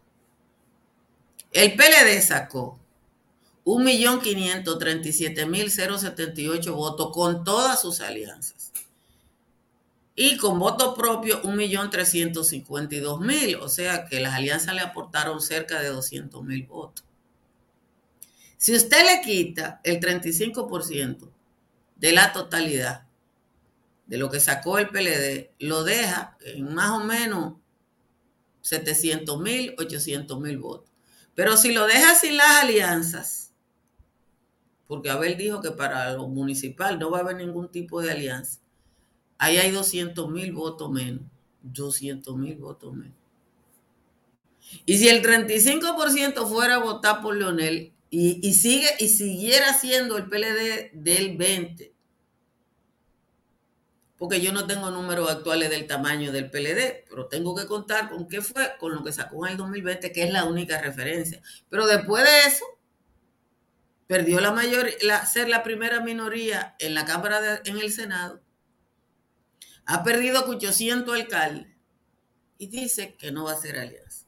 El 1.52 1.76
PLD 1.76 2.22
sacó 2.22 2.80
1.537.078 3.78 6.74
votos 6.74 7.12
con 7.14 7.44
todas 7.44 7.80
sus 7.82 8.02
alianzas. 8.02 8.72
Y 10.16 10.38
con 10.38 10.58
voto 10.58 10.96
propio, 10.96 11.44
1.352.000. 11.44 13.60
O 13.62 13.70
sea 13.70 14.06
que 14.06 14.20
las 14.20 14.34
alianzas 14.34 14.74
le 14.74 14.82
aportaron 14.82 15.40
cerca 15.40 15.80
de 15.82 15.94
200.000 15.94 16.68
votos. 16.68 17.06
Si 18.58 18.76
usted 18.76 19.06
le 19.06 19.22
quita 19.22 19.82
el 19.84 20.00
35% 20.00 21.30
de 21.96 22.12
la 22.12 22.34
totalidad 22.34 23.04
de 24.08 24.18
lo 24.18 24.32
que 24.32 24.40
sacó 24.40 24.80
el 24.80 24.90
PLD, 24.90 25.52
lo 25.60 25.84
deja 25.84 26.40
en 26.42 26.74
más 26.74 26.90
o 26.90 27.04
menos 27.04 27.54
700.000, 28.64 29.76
800.000 29.76 30.60
votos. 30.60 30.90
Pero 31.36 31.56
si 31.56 31.72
lo 31.72 31.86
deja 31.86 32.16
sin 32.16 32.36
las 32.36 32.64
alianzas, 32.64 33.49
porque 34.90 35.12
Abel 35.12 35.38
dijo 35.38 35.62
que 35.62 35.70
para 35.70 36.14
lo 36.14 36.28
municipal 36.28 36.98
no 36.98 37.12
va 37.12 37.20
a 37.20 37.22
haber 37.22 37.36
ningún 37.36 37.70
tipo 37.70 38.02
de 38.02 38.10
alianza. 38.10 38.60
Ahí 39.38 39.58
hay 39.58 39.70
200 39.70 40.32
mil 40.32 40.52
votos 40.52 40.90
menos. 40.90 41.22
200 41.62 42.36
mil 42.36 42.56
votos 42.56 42.96
menos. 42.96 43.14
Y 44.88 44.98
si 44.98 45.08
el 45.08 45.22
35% 45.22 46.48
fuera 46.48 46.78
a 46.78 46.80
votar 46.80 47.22
por 47.22 47.36
Leonel 47.36 47.94
y, 48.10 48.54
sigue, 48.56 48.90
y 48.98 49.10
siguiera 49.10 49.74
siendo 49.74 50.18
el 50.18 50.28
PLD 50.28 50.90
del 50.94 51.38
20%, 51.38 51.92
porque 54.18 54.42
yo 54.42 54.52
no 54.52 54.66
tengo 54.66 54.90
números 54.90 55.30
actuales 55.30 55.70
del 55.70 55.86
tamaño 55.86 56.32
del 56.32 56.50
PLD, 56.50 57.06
pero 57.08 57.28
tengo 57.28 57.56
que 57.56 57.68
contar 57.68 58.10
con 58.10 58.28
qué 58.28 58.42
fue, 58.42 58.72
con 58.80 58.96
lo 58.96 59.04
que 59.04 59.14
sacó 59.14 59.46
en 59.46 59.52
el 59.52 59.58
2020, 59.60 60.12
que 60.12 60.24
es 60.24 60.34
la 60.34 60.46
única 60.46 60.82
referencia. 60.82 61.44
Pero 61.70 61.86
después 61.86 62.24
de 62.24 62.48
eso, 62.48 62.66
perdió 64.10 64.42
la 64.42 64.52
mayor, 64.52 64.90
ser 65.32 65.50
la 65.50 65.62
primera 65.62 66.00
minoría 66.00 66.76
en 66.80 66.96
la 66.96 67.06
Cámara, 67.06 67.62
en 67.64 67.78
el 67.78 67.92
Senado, 67.94 68.42
ha 69.86 70.04
perdido 70.04 70.46
800 70.48 71.14
alcaldes 71.14 71.78
y 72.58 72.66
dice 72.66 73.16
que 73.18 73.32
no 73.32 73.44
va 73.44 73.52
a 73.52 73.58
ser 73.62 73.78
alianza. 73.78 74.26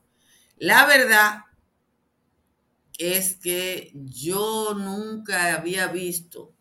La 0.58 0.86
verdad 0.86 1.40
es 3.00 3.38
que 3.38 3.92
yo 3.96 4.76
nunca 4.76 5.56
había 5.56 5.88
visto, 5.88 6.54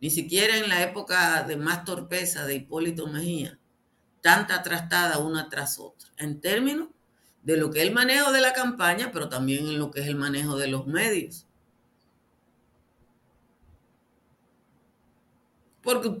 ni 0.00 0.08
siquiera 0.08 0.56
en 0.56 0.70
la 0.70 0.82
época 0.82 1.42
de 1.42 1.58
más 1.58 1.84
torpeza 1.84 2.46
de 2.46 2.54
Hipólito 2.54 3.06
Mejía, 3.06 3.58
tanta 4.22 4.62
trastada 4.62 5.18
una 5.18 5.50
tras 5.50 5.78
otra, 5.78 6.08
en 6.16 6.40
términos 6.40 6.88
de 7.42 7.58
lo 7.58 7.70
que 7.70 7.82
es 7.82 7.86
el 7.86 7.92
manejo 7.92 8.32
de 8.32 8.40
la 8.40 8.54
campaña, 8.54 9.10
pero 9.12 9.28
también 9.28 9.66
en 9.66 9.78
lo 9.78 9.90
que 9.90 10.00
es 10.00 10.06
el 10.06 10.16
manejo 10.16 10.56
de 10.56 10.68
los 10.68 10.86
medios. 10.86 11.46
Porque 15.82 16.20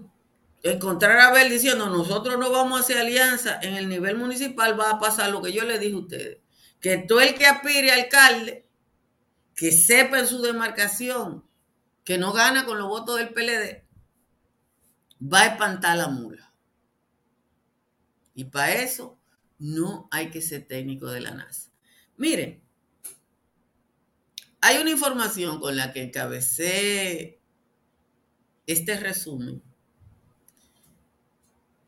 encontrar 0.62 1.18
a 1.18 1.28
Abel 1.28 1.50
diciendo 1.50 1.88
nosotros 1.88 2.38
no 2.38 2.50
vamos 2.50 2.78
a 2.78 2.82
hacer 2.82 2.98
alianza 2.98 3.58
en 3.62 3.74
el 3.74 3.88
nivel 3.88 4.16
municipal 4.16 4.78
va 4.78 4.90
a 4.90 4.98
pasar 4.98 5.30
lo 5.30 5.40
que 5.42 5.52
yo 5.52 5.64
le 5.64 5.78
dije 5.78 5.94
a 5.94 5.98
ustedes. 5.98 6.38
Que 6.80 6.98
todo 6.98 7.20
el 7.20 7.34
que 7.34 7.46
aspire 7.46 7.90
alcalde, 7.90 8.66
que 9.54 9.72
sepa 9.72 10.18
en 10.18 10.26
su 10.26 10.40
demarcación 10.40 11.44
que 12.04 12.18
no 12.18 12.32
gana 12.32 12.64
con 12.64 12.78
los 12.78 12.88
votos 12.88 13.18
del 13.18 13.32
PLD, 13.32 13.84
va 15.22 15.42
a 15.42 15.46
espantar 15.46 15.96
la 15.96 16.08
mula. 16.08 16.52
Y 18.34 18.44
para 18.44 18.72
eso 18.74 19.20
no 19.58 20.08
hay 20.10 20.30
que 20.30 20.40
ser 20.40 20.66
técnico 20.66 21.06
de 21.08 21.20
la 21.20 21.32
NASA. 21.32 21.70
Miren, 22.16 22.62
hay 24.62 24.78
una 24.78 24.90
información 24.90 25.60
con 25.60 25.76
la 25.76 25.92
que 25.92 26.02
encabecé 26.02 27.39
este 28.72 28.98
resumen 28.98 29.62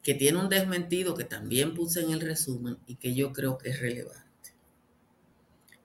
que 0.02 0.14
tiene 0.14 0.38
un 0.38 0.48
desmentido 0.48 1.14
que 1.14 1.24
también 1.24 1.74
puse 1.74 2.00
en 2.00 2.10
el 2.10 2.20
resumen 2.20 2.78
y 2.86 2.96
que 2.96 3.14
yo 3.14 3.32
creo 3.32 3.56
que 3.58 3.70
es 3.70 3.80
relevante. 3.80 4.22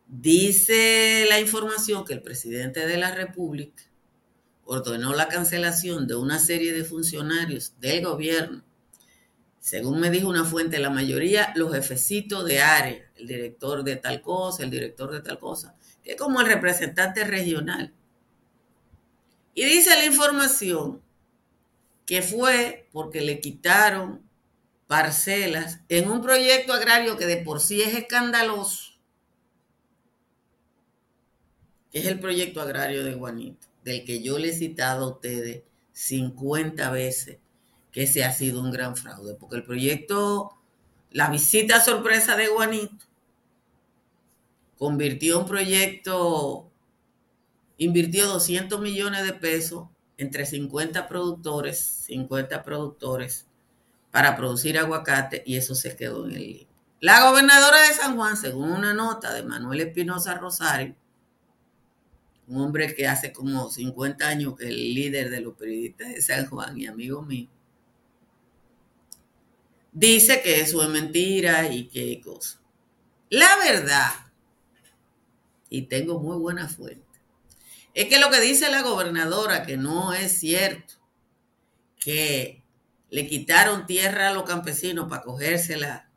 Dice 0.08 1.25
la 1.30 1.39
información 1.39 2.06
que 2.06 2.13
el 2.13 2.22
presidente 2.22 2.88
de 2.88 2.98
la 2.98 3.13
República 3.13 3.84
ordenó 4.66 5.13
la 5.13 5.27
cancelación 5.27 6.08
de 6.08 6.16
una 6.16 6.39
serie 6.39 6.74
de 6.74 6.84
funcionarios 6.84 7.74
del 7.80 8.04
gobierno. 8.04 8.63
Según 9.60 10.00
me 10.00 10.10
dijo 10.10 10.30
una 10.30 10.46
fuente, 10.46 10.80
la 10.80 10.89
mayoría 10.89 11.51
los 11.56 11.74
jefecitos 11.74 12.46
de 12.46 12.62
área, 12.62 13.12
el 13.16 13.27
director 13.27 13.84
de 13.84 13.98
tal 13.98 14.22
cosa, 14.22 14.63
el 14.63 14.72
director 14.72 15.12
de 15.12 15.22
tal 15.22 15.39
cosa, 15.39 15.75
que 16.04 16.12
es 16.12 16.18
como 16.18 16.39
el 16.39 16.48
representante 16.48 17.24
regional. 17.24 17.94
Y 19.57 19.65
dice 19.65 19.89
la 19.95 20.05
información 20.05 21.01
que 22.05 22.21
fue 22.21 22.87
porque 22.91 23.21
le 23.21 23.41
quitaron 23.41 24.21
parcelas 24.85 25.79
en 25.89 26.11
un 26.11 26.21
proyecto 26.21 26.73
agrario 26.73 27.17
que 27.17 27.25
de 27.25 27.37
por 27.37 27.59
sí 27.59 27.81
es 27.81 27.95
escandaloso, 27.95 28.91
que 31.91 31.97
es 31.97 32.05
el 32.05 32.19
proyecto 32.19 32.61
agrario 32.61 33.03
de 33.03 33.15
Juanito, 33.15 33.65
del 33.83 34.05
que 34.05 34.21
yo 34.21 34.37
le 34.37 34.49
he 34.49 34.53
citado 34.53 35.05
a 35.05 35.09
ustedes 35.13 35.63
50 35.91 36.91
veces 36.91 37.39
que 37.91 38.03
ese 38.03 38.23
ha 38.23 38.33
sido 38.33 38.61
un 38.61 38.69
gran 38.69 38.95
fraude, 38.95 39.33
porque 39.33 39.55
el 39.55 39.63
proyecto, 39.63 40.51
la 41.09 41.31
visita 41.31 41.81
sorpresa 41.81 42.37
de 42.37 42.45
Juanito, 42.45 43.07
convirtió 44.77 45.39
un 45.39 45.47
proyecto, 45.47 46.66
invirtió 47.77 48.27
200 48.27 48.79
millones 48.79 49.25
de 49.25 49.34
pesos 49.34 49.88
entre 50.17 50.46
50 50.46 51.07
productores, 51.07 51.79
50 52.05 52.63
productores 52.63 53.46
para 54.12 54.36
producir 54.36 54.77
aguacate 54.77 55.43
y 55.46 55.57
eso 55.57 55.75
se 55.75 55.96
quedó 55.96 56.25
en 56.25 56.36
el 56.36 56.48
libro. 56.48 56.67
La 57.00 57.29
gobernadora 57.29 57.88
de 57.88 57.93
San 57.93 58.15
Juan, 58.15 58.36
según 58.36 58.72
una 58.72 58.93
nota 58.93 59.34
de 59.34 59.43
Manuel 59.43 59.81
Espinosa 59.81 60.34
Rosario, 60.36 60.96
un 62.48 62.62
hombre 62.62 62.96
que 62.96 63.07
hace 63.07 63.31
como 63.31 63.69
50 63.69 64.27
años 64.27 64.55
que 64.57 64.63
es 64.63 64.69
el 64.72 64.93
líder 64.96 65.29
de 65.29 65.41
los 65.41 65.53
periodistas 65.55 66.10
de 66.10 66.22
San 66.22 66.48
Juan 66.48 66.77
y 66.77 66.88
amigo 66.88 67.22
mío, 67.22 67.48
dice 69.91 70.41
que 70.41 70.62
eso 70.62 70.81
es 70.81 70.89
mentira 70.89 71.72
y 71.72 71.88
que 71.88 72.19
cosa. 72.22 72.60
La 73.29 73.57
verdad, 73.57 74.10
y 75.69 75.84
tengo 75.84 76.19
muy 76.19 76.38
buena 76.38 76.67
fuente, 76.67 77.05
es 77.98 78.06
que 78.10 78.20
lo 78.20 78.30
que 78.30 78.39
dice 78.39 78.70
la 78.70 78.84
gobernadora, 78.84 79.63
que 79.66 79.75
no 79.75 80.13
es 80.13 80.38
cierto, 80.38 80.94
que 82.00 82.63
le 83.10 83.25
quitaron 83.25 83.88
tierra 83.88 84.30
a 84.30 84.34
los 84.34 84.44
campesinos 84.44 85.10
para 85.10 85.24
cogérsela 85.24 86.08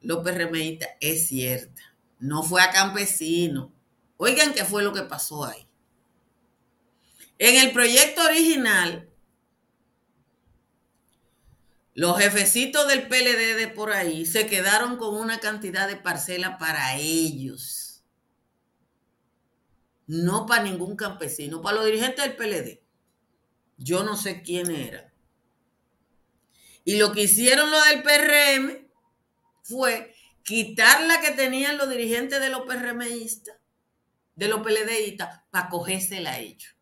los 0.00 0.24
PRMistas, 0.24 0.88
es 1.00 1.28
cierta. 1.28 1.80
No 2.18 2.42
fue 2.42 2.62
a 2.62 2.72
campesinos. 2.72 3.70
Oigan 4.16 4.54
qué 4.54 4.64
fue 4.64 4.82
lo 4.82 4.92
que 4.92 5.02
pasó 5.02 5.44
ahí. 5.44 5.68
En 7.38 7.64
el 7.64 7.72
proyecto 7.72 8.24
original, 8.24 9.08
los 11.94 12.18
jefecitos 12.18 12.88
del 12.88 13.06
PLD 13.06 13.56
de 13.56 13.68
por 13.68 13.92
ahí 13.92 14.26
se 14.26 14.48
quedaron 14.48 14.96
con 14.96 15.14
una 15.14 15.38
cantidad 15.38 15.86
de 15.86 15.94
parcela 15.94 16.58
para 16.58 16.96
ellos 16.96 17.83
no 20.06 20.46
para 20.46 20.62
ningún 20.62 20.96
campesino, 20.96 21.62
para 21.62 21.76
los 21.76 21.86
dirigentes 21.86 22.24
del 22.24 22.36
PLD. 22.36 22.82
Yo 23.76 24.04
no 24.04 24.16
sé 24.16 24.42
quién 24.42 24.70
era. 24.70 25.12
Y 26.84 26.96
lo 26.96 27.12
que 27.12 27.22
hicieron 27.22 27.70
los 27.70 27.84
del 27.86 28.02
PRM 28.02 28.88
fue 29.62 30.14
quitar 30.42 31.02
la 31.06 31.20
que 31.20 31.30
tenían 31.30 31.78
los 31.78 31.88
dirigentes 31.88 32.40
de 32.40 32.50
los 32.50 32.62
PRMistas, 32.62 33.56
de 34.34 34.48
los 34.48 34.60
PLDistas, 34.60 35.42
para 35.50 35.68
cogérsela 35.68 36.32
a 36.32 36.38
ellos. 36.38 36.76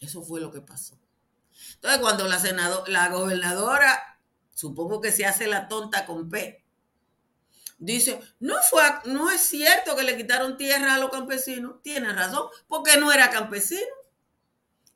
Eso 0.00 0.22
fue 0.22 0.40
lo 0.40 0.52
que 0.52 0.60
pasó. 0.60 0.98
Entonces, 1.74 2.00
cuando 2.00 2.26
la, 2.26 2.84
la 2.86 3.08
gobernadora, 3.08 4.18
supongo 4.52 5.00
que 5.00 5.12
se 5.12 5.24
hace 5.24 5.46
la 5.46 5.68
tonta 5.68 6.04
con 6.04 6.28
P, 6.28 6.64
dice, 7.80 8.20
no, 8.38 8.54
fue, 8.68 8.82
no 9.06 9.30
es 9.30 9.40
cierto 9.40 9.96
que 9.96 10.04
le 10.04 10.16
quitaron 10.16 10.56
tierra 10.56 10.94
a 10.94 10.98
los 10.98 11.10
campesinos. 11.10 11.82
Tiene 11.82 12.12
razón, 12.12 12.48
porque 12.68 12.96
no 12.98 13.10
era 13.10 13.30
campesino. 13.30 13.80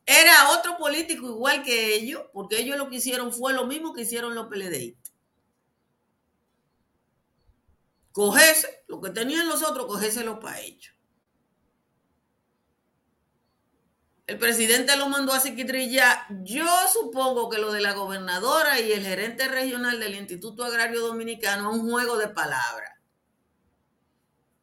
Era 0.06 0.50
otro 0.50 0.76
político 0.76 1.26
igual 1.26 1.62
que 1.62 1.94
ellos, 1.94 2.22
porque 2.32 2.58
ellos 2.58 2.76
lo 2.76 2.90
que 2.90 2.96
hicieron 2.96 3.32
fue 3.32 3.54
lo 3.54 3.66
mismo 3.66 3.94
que 3.94 4.02
hicieron 4.02 4.34
los 4.34 4.46
PLDistas. 4.48 5.14
Cogese 8.12 8.84
lo 8.86 9.00
que 9.00 9.10
tenían 9.10 9.48
los 9.48 9.62
otros, 9.62 9.86
cogéselo 9.86 10.38
para 10.38 10.60
ellos. 10.60 10.93
El 14.26 14.38
presidente 14.38 14.96
lo 14.96 15.08
mandó 15.08 15.32
a 15.34 15.40
Siquitrilla. 15.40 16.26
Yo 16.42 16.66
supongo 16.90 17.50
que 17.50 17.58
lo 17.58 17.72
de 17.72 17.82
la 17.82 17.92
gobernadora 17.92 18.80
y 18.80 18.92
el 18.92 19.04
gerente 19.04 19.48
regional 19.48 20.00
del 20.00 20.14
Instituto 20.14 20.64
Agrario 20.64 21.02
Dominicano 21.02 21.70
es 21.70 21.78
un 21.78 21.90
juego 21.90 22.16
de 22.16 22.28
palabras. 22.28 22.92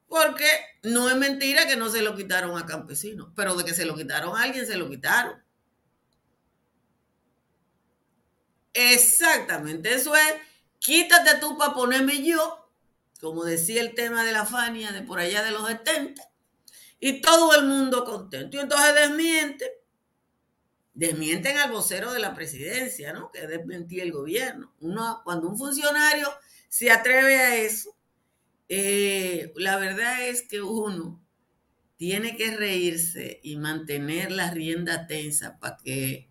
Porque 0.08 0.47
no 0.84 1.10
es 1.10 1.15
mentira 1.15 1.67
que 1.67 1.78
no 1.78 1.89
se 1.89 2.02
lo 2.02 2.15
quitaron 2.15 2.58
a 2.58 2.65
campesinos, 2.65 3.30
pero 3.36 3.56
de 3.56 3.63
que 3.63 3.76
se 3.76 3.86
lo 3.86 3.95
quitaron 3.95 4.36
a 4.36 4.43
alguien, 4.43 4.65
se 4.65 4.78
lo 4.78 4.89
quitaron. 4.89 5.41
Exactamente, 8.74 9.93
eso 9.93 10.15
es, 10.15 10.34
quítate 10.80 11.39
tú 11.39 11.58
para 11.58 11.74
ponerme 11.74 12.24
yo, 12.24 12.69
como 13.19 13.43
decía 13.43 13.82
el 13.82 13.93
tema 13.93 14.24
de 14.24 14.32
la 14.32 14.45
Fania 14.45 14.91
de 14.93 15.02
por 15.02 15.19
allá 15.19 15.43
de 15.43 15.52
los 15.52 15.67
70 15.67 16.31
y 17.02 17.20
todo 17.20 17.54
el 17.56 17.66
mundo 17.66 18.06
contento. 18.06 18.56
Y 18.56 18.60
entonces 18.62 18.94
desmiente, 18.96 19.72
desmienten 20.94 21.58
al 21.58 21.72
vocero 21.72 22.14
de 22.14 22.20
la 22.20 22.36
presidencia, 22.36 23.12
¿no? 23.12 23.32
Que 23.32 23.48
desmentía 23.48 24.04
el 24.04 24.12
gobierno. 24.12 24.74
Uno, 24.80 25.22
cuando 25.26 25.50
un 25.50 25.58
funcionario 25.58 26.30
se 26.70 26.92
atreve 26.92 27.38
a 27.38 27.58
eso, 27.58 27.98
eh, 28.70 29.52
la 29.56 29.78
verdad 29.78 30.28
es 30.28 30.44
que 30.44 30.62
uno 30.62 31.20
tiene 31.98 32.38
que 32.38 32.56
reírse 32.56 33.40
y 33.44 33.58
mantener 33.58 34.32
la 34.32 34.52
rienda 34.52 35.08
tensa 35.08 35.60
para 35.60 35.78
que 35.78 36.30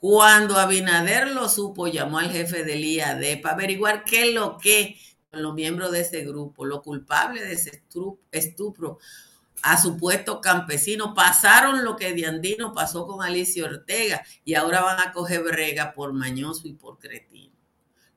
Cuando 0.00 0.56
Abinader 0.56 1.28
lo 1.28 1.50
supo, 1.50 1.86
llamó 1.86 2.20
al 2.20 2.30
jefe 2.30 2.64
del 2.64 2.82
IAD 2.82 3.42
para 3.42 3.56
averiguar 3.56 4.04
qué 4.04 4.28
es 4.28 4.34
lo 4.34 4.56
que 4.56 4.96
con 5.30 5.42
los 5.42 5.52
miembros 5.52 5.92
de 5.92 6.00
ese 6.00 6.24
grupo, 6.24 6.64
lo 6.64 6.80
culpable 6.80 7.44
de 7.44 7.52
ese 7.52 7.82
estupro 8.32 8.98
a 9.62 9.80
supuestos 9.80 10.40
campesinos. 10.40 11.12
Pasaron 11.14 11.84
lo 11.84 11.96
que 11.96 12.12
Diandino 12.12 12.72
pasó 12.72 13.06
con 13.06 13.24
Alicia 13.24 13.64
Ortega 13.64 14.24
y 14.44 14.54
ahora 14.54 14.82
van 14.82 15.00
a 15.00 15.12
coger 15.12 15.42
brega 15.42 15.92
por 15.92 16.12
mañoso 16.12 16.68
y 16.68 16.74
por 16.74 16.98
cretino. 16.98 17.58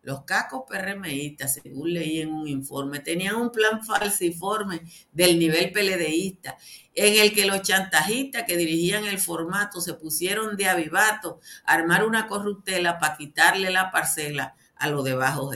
Los 0.04 0.24
cacos 0.24 0.64
PRMistas, 0.68 1.54
según 1.54 1.94
leí 1.94 2.22
en 2.22 2.34
un 2.34 2.48
informe, 2.48 3.02
tenían 3.02 3.36
un 3.36 3.52
plan 3.52 3.84
falsiforme 3.84 4.82
del 5.12 5.38
nivel 5.38 5.72
peledeísta, 5.72 6.58
en 6.96 7.22
el 7.22 7.32
que 7.34 7.46
los 7.46 7.62
chantajistas 7.62 8.44
que 8.46 8.58
dirigían 8.58 9.06
el 9.06 9.20
formato 9.20 9.80
se 9.80 9.94
pusieron 9.94 10.58
de 10.58 10.68
avivato 10.68 11.40
a 11.66 11.74
armar 11.74 12.04
una 12.04 12.28
corruptela 12.28 12.98
para 12.98 13.16
quitarle 13.16 13.70
la 13.70 13.92
parcela 13.92 14.56
a 14.76 14.90
los 14.90 15.04
de 15.04 15.14
bajos. 15.14 15.56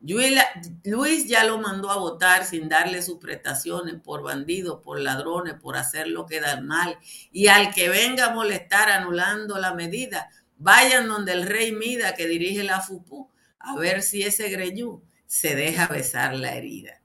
Luis 0.00 1.26
ya 1.26 1.44
lo 1.44 1.58
mandó 1.58 1.90
a 1.90 1.98
votar 1.98 2.44
sin 2.44 2.68
darle 2.68 3.02
sus 3.02 3.18
prestaciones 3.18 3.96
por 4.02 4.22
bandidos, 4.22 4.80
por 4.82 5.00
ladrones, 5.00 5.54
por 5.54 5.76
hacer 5.76 6.08
lo 6.08 6.26
que 6.26 6.40
da 6.40 6.60
mal. 6.60 6.98
Y 7.32 7.48
al 7.48 7.74
que 7.74 7.88
venga 7.88 8.26
a 8.26 8.34
molestar 8.34 8.90
anulando 8.90 9.58
la 9.58 9.74
medida, 9.74 10.28
vayan 10.58 11.08
donde 11.08 11.32
el 11.32 11.46
rey 11.46 11.72
Mida 11.72 12.14
que 12.14 12.26
dirige 12.26 12.62
la 12.62 12.80
FUPU 12.80 13.30
a 13.58 13.76
ver 13.76 14.02
si 14.02 14.22
ese 14.22 14.48
greñú 14.48 15.02
se 15.26 15.56
deja 15.56 15.88
besar 15.88 16.34
la 16.34 16.54
herida. 16.54 17.00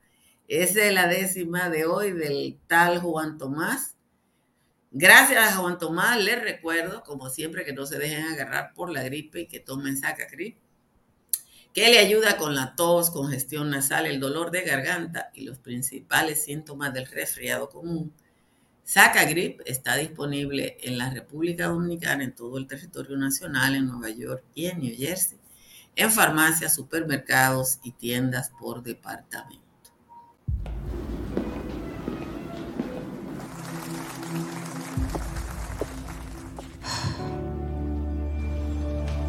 Esa 0.48 0.84
es 0.84 0.94
la 0.94 1.08
décima 1.08 1.70
de 1.70 1.86
hoy 1.86 2.12
del 2.12 2.60
tal 2.68 3.00
Juan 3.00 3.38
Tomás. 3.38 3.96
Gracias 4.92 5.42
a 5.42 5.56
Juan 5.56 5.78
Tomás, 5.78 6.22
les 6.22 6.42
recuerdo, 6.42 7.02
como 7.04 7.30
siempre, 7.30 7.64
que 7.64 7.72
no 7.72 7.86
se 7.86 7.98
dejen 7.98 8.26
agarrar 8.26 8.74
por 8.74 8.92
la 8.92 9.02
gripe 9.02 9.42
y 9.42 9.48
que 9.48 9.62
tomen 9.62 9.98
sacacrip 9.98 10.58
que 11.74 11.90
le 11.90 12.00
ayuda 12.00 12.38
con 12.38 12.54
la 12.54 12.76
tos, 12.76 13.12
congestión 13.12 13.70
nasal, 13.70 14.06
el 14.06 14.20
dolor 14.20 14.52
de 14.52 14.64
garganta 14.64 15.32
y 15.34 15.46
los 15.46 15.58
principales 15.58 16.44
síntomas 16.44 16.94
del 16.94 17.06
resfriado 17.06 17.70
común. 17.70 18.14
Sacagrip 18.84 19.62
está 19.66 19.96
disponible 19.96 20.78
en 20.82 20.98
la 20.98 21.10
República 21.10 21.68
Dominicana, 21.68 22.26
en 22.26 22.36
todo 22.36 22.58
el 22.58 22.68
territorio 22.68 23.16
nacional, 23.16 23.76
en 23.76 23.88
Nueva 23.88 24.10
York 24.10 24.44
y 24.54 24.66
en 24.66 24.80
New 24.80 24.94
Jersey, 24.98 25.38
en 25.96 26.12
farmacias, 26.12 26.76
supermercados 26.76 27.80
y 27.84 27.92
tiendas 27.92 28.52
por 28.60 28.84
departamento. 28.84 29.62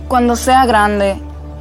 Cuando 0.09 0.37
sea 0.37 0.67
grande, 0.67 1.17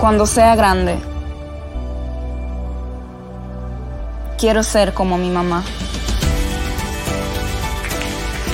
Cuando 0.00 0.24
sea 0.24 0.56
grande, 0.56 0.98
quiero 4.38 4.62
ser 4.62 4.94
como 4.94 5.18
mi 5.18 5.28
mamá. 5.28 5.62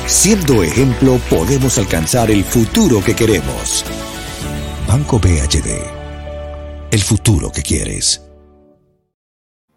Siendo 0.07 0.65
ejemplo, 0.65 1.21
podemos 1.31 1.79
alcanzar 1.79 2.33
el 2.33 2.43
futuro 2.43 3.01
que 3.01 3.15
queremos. 3.15 3.85
Banco 4.89 5.21
BHD. 5.21 5.85
El 6.91 7.01
futuro 7.01 7.53
que 7.53 7.63
quieres. 7.63 8.23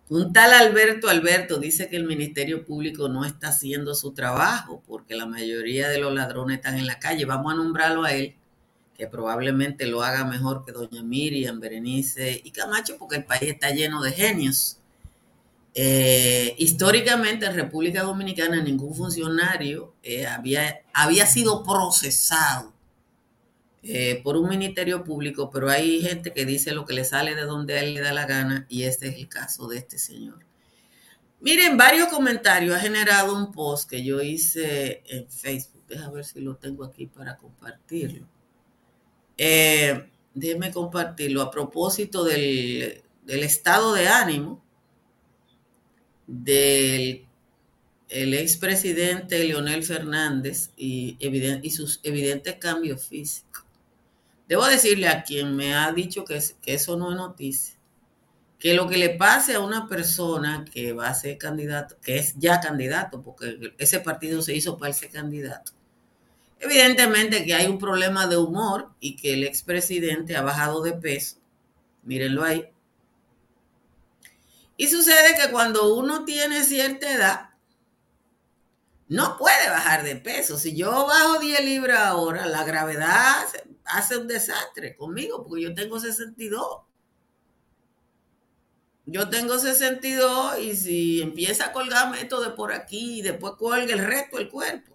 Un 0.08 0.34
tal 0.34 0.52
Alberto 0.54 1.08
Alberto 1.08 1.60
dice 1.60 1.88
que 1.88 1.98
el 1.98 2.06
Ministerio 2.06 2.66
Público 2.66 3.10
no 3.10 3.26
está 3.26 3.50
haciendo 3.50 3.94
su 3.94 4.16
trabajo 4.16 4.82
porque 4.88 5.16
la 5.16 5.28
mayoría 5.28 5.88
de 5.90 6.00
los 6.00 6.12
ladrones 6.16 6.58
están 6.58 6.80
en 6.80 6.88
la 6.88 6.98
calle. 6.98 7.26
Vamos 7.26 7.54
a 7.54 7.58
nombrarlo 7.58 8.06
a 8.06 8.14
él 8.14 8.40
que 9.00 9.08
probablemente 9.08 9.88
lo 9.88 10.04
haga 10.04 10.26
mejor 10.26 10.66
que 10.66 10.74
doña 10.74 11.02
Miriam, 11.02 11.62
Berenice 11.62 12.42
y 12.44 12.52
Camacho, 12.52 12.98
porque 12.98 13.16
el 13.16 13.24
país 13.24 13.44
está 13.44 13.70
lleno 13.70 14.02
de 14.02 14.12
genios. 14.12 14.78
Eh, 15.74 16.54
históricamente 16.58 17.46
en 17.46 17.56
República 17.56 18.04
Dominicana 18.04 18.62
ningún 18.62 18.94
funcionario 18.94 19.94
eh, 20.04 20.28
había, 20.28 20.82
había 20.92 21.26
sido 21.26 21.64
procesado 21.64 22.74
eh, 23.84 24.20
por 24.22 24.36
un 24.36 24.50
ministerio 24.50 25.06
público, 25.06 25.50
pero 25.50 25.70
hay 25.70 26.02
gente 26.02 26.34
que 26.34 26.44
dice 26.44 26.74
lo 26.74 26.86
que 26.86 26.94
le 26.94 27.06
sale 27.06 27.36
de 27.36 27.44
donde 27.44 27.76
a 27.76 27.84
él 27.84 27.94
le 27.94 28.02
da 28.02 28.12
la 28.12 28.26
gana 28.26 28.66
y 28.68 28.84
este 28.84 29.08
es 29.08 29.16
el 29.16 29.30
caso 29.30 29.70
de 29.70 29.78
este 29.78 29.98
señor. 29.98 30.40
Miren, 31.40 31.78
varios 31.78 32.10
comentarios 32.10 32.76
ha 32.76 32.82
generado 32.82 33.34
un 33.34 33.54
post 33.54 33.90
que 33.90 34.04
yo 34.04 34.22
hice 34.22 35.04
en 35.06 35.32
Facebook. 35.32 35.84
Déjame 35.88 36.16
ver 36.16 36.26
si 36.26 36.42
lo 36.42 36.58
tengo 36.58 36.84
aquí 36.84 37.06
para 37.06 37.38
compartirlo. 37.38 38.28
Eh, 39.42 40.06
déjeme 40.34 40.70
compartirlo 40.70 41.42
a 41.42 41.50
propósito 41.50 42.26
del, 42.26 43.02
estado 43.26 43.94
de 43.94 44.10
ánimo 44.10 44.62
del 46.28 47.26
el 48.10 48.34
expresidente 48.34 49.42
Leonel 49.46 49.84
Fernández 49.84 50.72
y, 50.76 51.16
y 51.22 51.72
sus 51.72 52.02
evidentes 52.04 52.56
cambios 52.56 53.06
físicos. 53.06 53.64
Debo 54.50 54.66
decirle 54.66 55.08
a 55.08 55.24
quien 55.24 55.56
me 55.56 55.74
ha 55.74 55.90
dicho 55.94 56.26
que, 56.26 56.38
que 56.62 56.74
eso 56.74 56.98
no 56.98 57.12
es 57.12 57.18
noticia, 57.18 57.76
que 58.58 58.74
lo 58.74 58.90
que 58.90 58.98
le 58.98 59.12
pase 59.12 59.54
a 59.54 59.62
una 59.62 59.88
persona 59.88 60.66
que 60.74 60.92
va 60.92 61.08
a 61.08 61.16
ser 61.16 61.38
candidato, 61.38 61.96
que 62.02 62.18
es 62.18 62.34
ya 62.38 62.60
candidato, 62.60 63.22
porque 63.22 63.74
ese 63.78 64.02
partido 64.02 64.42
se 64.42 64.56
hizo 64.56 64.78
para 64.78 64.92
ser 64.92 65.12
candidato, 65.12 65.72
evidentemente 66.60 67.46
que 67.46 67.54
hay 67.54 67.68
un 67.68 67.80
problema 67.80 68.28
de 68.28 68.38
humor 68.38 68.92
y 69.00 69.16
que 69.16 69.34
el 69.34 69.44
expresidente 69.44 70.36
ha 70.36 70.42
bajado 70.42 70.82
de 70.82 70.94
peso, 70.94 71.38
mírenlo 72.04 72.44
ahí. 72.44 72.70
Y 74.78 74.88
sucede 74.88 75.36
que 75.36 75.52
cuando 75.52 75.94
uno 75.96 76.24
tiene 76.24 76.64
cierta 76.64 77.12
edad, 77.12 77.50
no 79.10 79.38
puede 79.38 79.70
bajar 79.70 80.04
de 80.04 80.16
peso. 80.16 80.58
Si 80.58 80.76
yo 80.76 81.08
bajo 81.08 81.40
10 81.40 81.66
libras 81.66 82.00
ahora, 82.00 82.46
la 82.46 82.64
gravedad 82.64 83.46
hace 83.86 84.18
un 84.18 84.28
desastre 84.28 84.96
conmigo, 84.96 85.46
porque 85.46 85.64
yo 85.64 85.74
tengo 85.74 86.00
62. 86.00 86.64
Yo 89.06 89.28
tengo 89.30 89.58
62 89.58 90.60
y 90.60 90.76
si 90.78 91.22
empieza 91.24 91.66
a 91.66 91.72
colgarme 91.74 92.22
esto 92.22 92.40
de 92.40 92.52
por 92.52 92.72
aquí 92.72 93.20
y 93.20 93.22
después 93.24 93.54
cuelga 93.58 93.94
el 93.94 94.06
resto 94.06 94.38
del 94.38 94.48
cuerpo. 94.48 94.89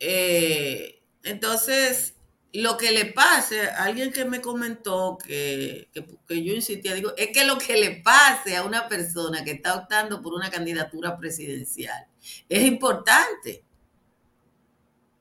Eh, 0.00 1.02
entonces, 1.22 2.14
lo 2.52 2.76
que 2.76 2.92
le 2.92 3.06
pase, 3.06 3.68
alguien 3.68 4.12
que 4.12 4.24
me 4.24 4.40
comentó 4.40 5.18
que, 5.18 5.88
que, 5.92 6.44
yo 6.44 6.54
insistía, 6.54 6.94
digo, 6.94 7.12
es 7.16 7.28
que 7.28 7.44
lo 7.44 7.58
que 7.58 7.76
le 7.76 8.02
pase 8.02 8.56
a 8.56 8.64
una 8.64 8.88
persona 8.88 9.44
que 9.44 9.52
está 9.52 9.74
optando 9.74 10.22
por 10.22 10.34
una 10.34 10.50
candidatura 10.50 11.16
presidencial 11.18 12.06
es 12.48 12.64
importante. 12.64 13.64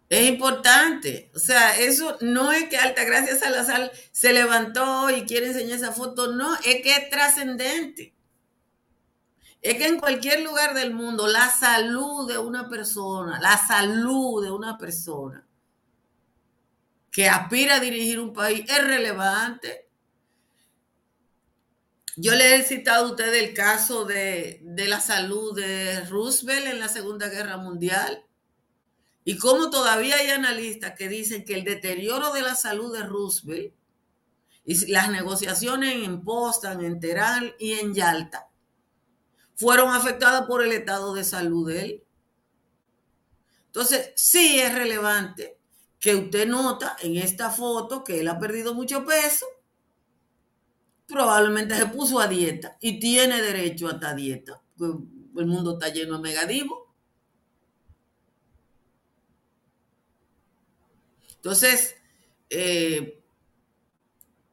Es 0.09 0.29
importante. 0.29 1.29
O 1.35 1.39
sea, 1.39 1.77
eso 1.77 2.17
no 2.21 2.53
es 2.53 2.69
que 2.69 2.77
Altagracia 2.77 3.35
Salazar 3.35 3.91
se 4.11 4.31
levantó 4.31 5.09
y 5.09 5.23
quiere 5.23 5.47
enseñar 5.47 5.77
esa 5.77 5.91
foto, 5.91 6.31
no, 6.31 6.55
es 6.55 6.81
que 6.81 6.91
es 6.95 7.09
trascendente. 7.09 8.13
Es 9.61 9.75
que 9.75 9.87
en 9.87 9.99
cualquier 9.99 10.41
lugar 10.41 10.73
del 10.73 10.93
mundo 10.93 11.27
la 11.27 11.49
salud 11.49 12.27
de 12.27 12.37
una 12.37 12.69
persona, 12.69 13.39
la 13.39 13.57
salud 13.57 14.43
de 14.43 14.51
una 14.51 14.77
persona 14.77 15.45
que 17.11 17.27
aspira 17.27 17.75
a 17.75 17.79
dirigir 17.79 18.19
un 18.19 18.33
país 18.33 18.63
es 18.69 18.83
relevante. 18.83 19.89
Yo 22.15 22.35
le 22.35 22.55
he 22.55 22.63
citado 22.63 23.07
a 23.07 23.09
usted 23.11 23.33
el 23.33 23.53
caso 23.53 24.05
de, 24.05 24.59
de 24.63 24.87
la 24.87 24.99
salud 24.99 25.55
de 25.55 26.01
Roosevelt 26.05 26.67
en 26.67 26.79
la 26.79 26.89
Segunda 26.89 27.27
Guerra 27.29 27.57
Mundial 27.57 28.23
y 29.23 29.37
cómo 29.37 29.69
todavía 29.69 30.15
hay 30.15 30.29
analistas 30.29 30.93
que 30.97 31.09
dicen 31.09 31.43
que 31.43 31.55
el 31.55 31.63
deterioro 31.63 32.31
de 32.31 32.41
la 32.41 32.55
salud 32.55 32.95
de 32.95 33.03
Roosevelt 33.03 33.73
y 34.63 34.91
las 34.91 35.09
negociaciones 35.09 35.95
en 36.05 36.23
Boston, 36.23 36.83
en 36.83 36.99
Teherán 36.99 37.53
y 37.59 37.73
en 37.73 37.93
Yalta 37.93 38.47
fueron 39.57 39.89
afectadas 39.89 40.43
por 40.47 40.63
el 40.63 40.71
estado 40.71 41.13
de 41.13 41.23
salud 41.23 41.67
de 41.67 41.81
él. 41.81 42.03
Entonces, 43.65 44.13
sí 44.15 44.59
es 44.59 44.73
relevante 44.73 45.57
que 45.99 46.15
usted 46.15 46.47
nota 46.47 46.95
en 47.01 47.17
esta 47.17 47.49
foto 47.49 48.03
que 48.03 48.19
él 48.19 48.27
ha 48.27 48.39
perdido 48.39 48.73
mucho 48.73 49.03
peso, 49.03 49.45
probablemente 51.07 51.75
se 51.75 51.87
puso 51.87 52.19
a 52.19 52.27
dieta 52.27 52.77
y 52.79 52.99
tiene 52.99 53.41
derecho 53.41 53.87
a 53.87 53.93
esta 53.93 54.13
dieta. 54.13 54.61
El 54.79 55.45
mundo 55.47 55.73
está 55.73 55.89
lleno 55.89 56.17
de 56.17 56.21
megadivos. 56.21 56.79
Entonces, 61.35 61.95
eh, 62.49 63.23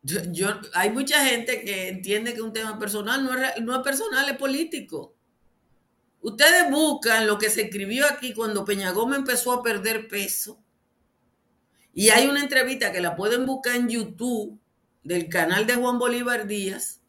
yo, 0.05 0.49
hay 0.75 0.91
mucha 0.91 1.25
gente 1.25 1.63
que 1.63 1.89
entiende 1.89 2.35
que 2.35 2.43
un 2.43 2.53
tema 2.53 2.79
personal 2.79 3.25
no 3.25 3.37
es, 3.37 3.61
no 3.63 3.75
es 3.75 3.83
personal, 3.83 4.29
es 4.29 4.37
político. 4.37 5.15
Ustedes 6.21 6.71
buscan 6.71 7.27
lo 7.27 7.39
que 7.39 7.51
se 7.51 7.63
escribió 7.63 8.07
aquí 8.07 8.33
cuando 8.35 8.65
Peña 8.65 8.91
Gómez 8.93 9.19
empezó 9.19 9.53
a 9.53 9.63
perder 9.63 10.09
peso. 10.09 10.63
Y 11.93 12.11
hay 12.11 12.27
una 12.27 12.41
entrevista 12.41 12.93
que 12.93 13.01
la 13.01 13.17
pueden 13.17 13.47
buscar 13.47 13.77
en 13.77 13.89
YouTube 13.89 14.59
del 15.03 15.29
canal 15.29 15.67
de 15.67 15.75
Juan 15.75 15.99
Bolívar 15.99 16.47
Díaz, 16.47 17.01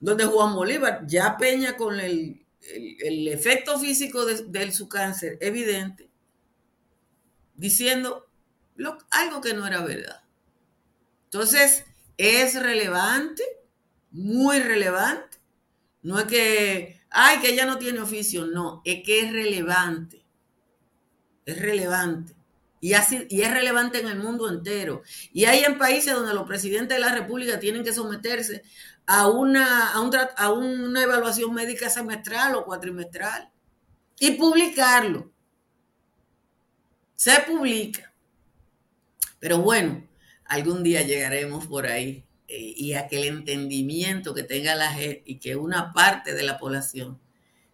donde 0.00 0.24
Juan 0.24 0.54
Bolívar 0.54 1.06
ya 1.06 1.36
Peña 1.36 1.76
con 1.76 1.98
el, 2.00 2.46
efecto 2.60 3.78
físico 3.78 4.24
de, 4.24 4.44
de, 4.44 4.72
su 4.72 4.88
cáncer 4.88 5.36
evidente, 5.40 6.10
diciendo, 7.54 8.28
algo 9.10 9.40
que 9.40 9.54
no 9.54 9.66
era 9.66 9.82
verdad. 9.82 10.21
Entonces, 11.32 11.86
es 12.18 12.62
relevante, 12.62 13.42
muy 14.10 14.60
relevante. 14.60 15.38
No 16.02 16.18
es 16.18 16.26
que, 16.26 17.00
ay, 17.08 17.38
que 17.40 17.48
ella 17.48 17.64
no 17.64 17.78
tiene 17.78 18.00
oficio, 18.00 18.44
no, 18.44 18.82
es 18.84 19.02
que 19.02 19.20
es 19.20 19.32
relevante. 19.32 20.26
Es 21.46 21.58
relevante. 21.58 22.34
Y, 22.82 22.92
así, 22.92 23.26
y 23.30 23.40
es 23.40 23.50
relevante 23.50 24.00
en 24.00 24.08
el 24.08 24.18
mundo 24.18 24.46
entero. 24.46 25.04
Y 25.32 25.46
hay 25.46 25.64
en 25.64 25.78
países 25.78 26.12
donde 26.12 26.34
los 26.34 26.46
presidentes 26.46 26.98
de 26.98 27.00
la 27.00 27.14
República 27.14 27.58
tienen 27.58 27.82
que 27.82 27.94
someterse 27.94 28.62
a 29.06 29.28
una, 29.28 29.92
a, 29.94 30.34
a 30.36 30.52
una 30.52 31.02
evaluación 31.02 31.54
médica 31.54 31.88
semestral 31.88 32.56
o 32.56 32.66
cuatrimestral 32.66 33.50
y 34.18 34.32
publicarlo. 34.32 35.32
Se 37.14 37.40
publica. 37.40 38.12
Pero 39.40 39.58
bueno, 39.58 40.11
algún 40.52 40.82
día 40.82 41.00
llegaremos 41.00 41.66
por 41.66 41.86
ahí 41.86 42.24
eh, 42.46 42.74
y 42.76 42.92
aquel 42.92 43.24
entendimiento 43.24 44.34
que 44.34 44.42
tenga 44.42 44.74
la 44.74 44.92
gente 44.92 45.22
y 45.24 45.38
que 45.38 45.56
una 45.56 45.94
parte 45.94 46.34
de 46.34 46.42
la 46.42 46.58
población 46.58 47.18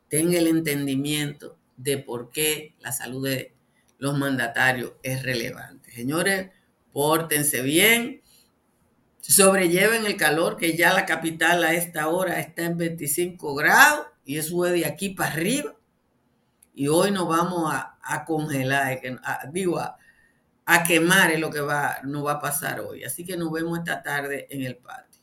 tenga 0.08 0.38
el 0.38 0.46
entendimiento 0.46 1.58
de 1.76 1.98
por 1.98 2.30
qué 2.30 2.76
la 2.78 2.92
salud 2.92 3.26
de 3.26 3.52
los 3.98 4.16
mandatarios 4.16 4.92
es 5.02 5.24
relevante. 5.24 5.90
Señores, 5.90 6.50
pórtense 6.92 7.62
bien, 7.62 8.22
sobrelleven 9.20 10.06
el 10.06 10.16
calor, 10.16 10.56
que 10.56 10.76
ya 10.76 10.94
la 10.94 11.04
capital 11.04 11.64
a 11.64 11.74
esta 11.74 12.06
hora 12.06 12.38
está 12.38 12.64
en 12.64 12.78
25 12.78 13.56
grados 13.56 14.06
y 14.24 14.38
eso 14.38 14.64
es 14.66 14.72
de 14.72 14.86
aquí 14.86 15.08
para 15.08 15.32
arriba. 15.32 15.74
Y 16.76 16.86
hoy 16.86 17.10
nos 17.10 17.26
vamos 17.26 17.74
a, 17.74 18.24
congelar, 18.24 19.00
digo, 19.50 19.80
a, 19.80 19.98
a 20.70 20.82
quemar 20.84 21.30
es 21.30 21.40
lo 21.40 21.48
que 21.48 21.60
va, 21.60 21.98
no 22.02 22.22
va 22.22 22.32
a 22.32 22.40
pasar 22.40 22.80
hoy. 22.80 23.02
Así 23.02 23.24
que 23.24 23.38
nos 23.38 23.50
vemos 23.50 23.78
esta 23.78 24.02
tarde 24.02 24.46
en 24.50 24.64
el 24.64 24.76
patio. 24.76 25.22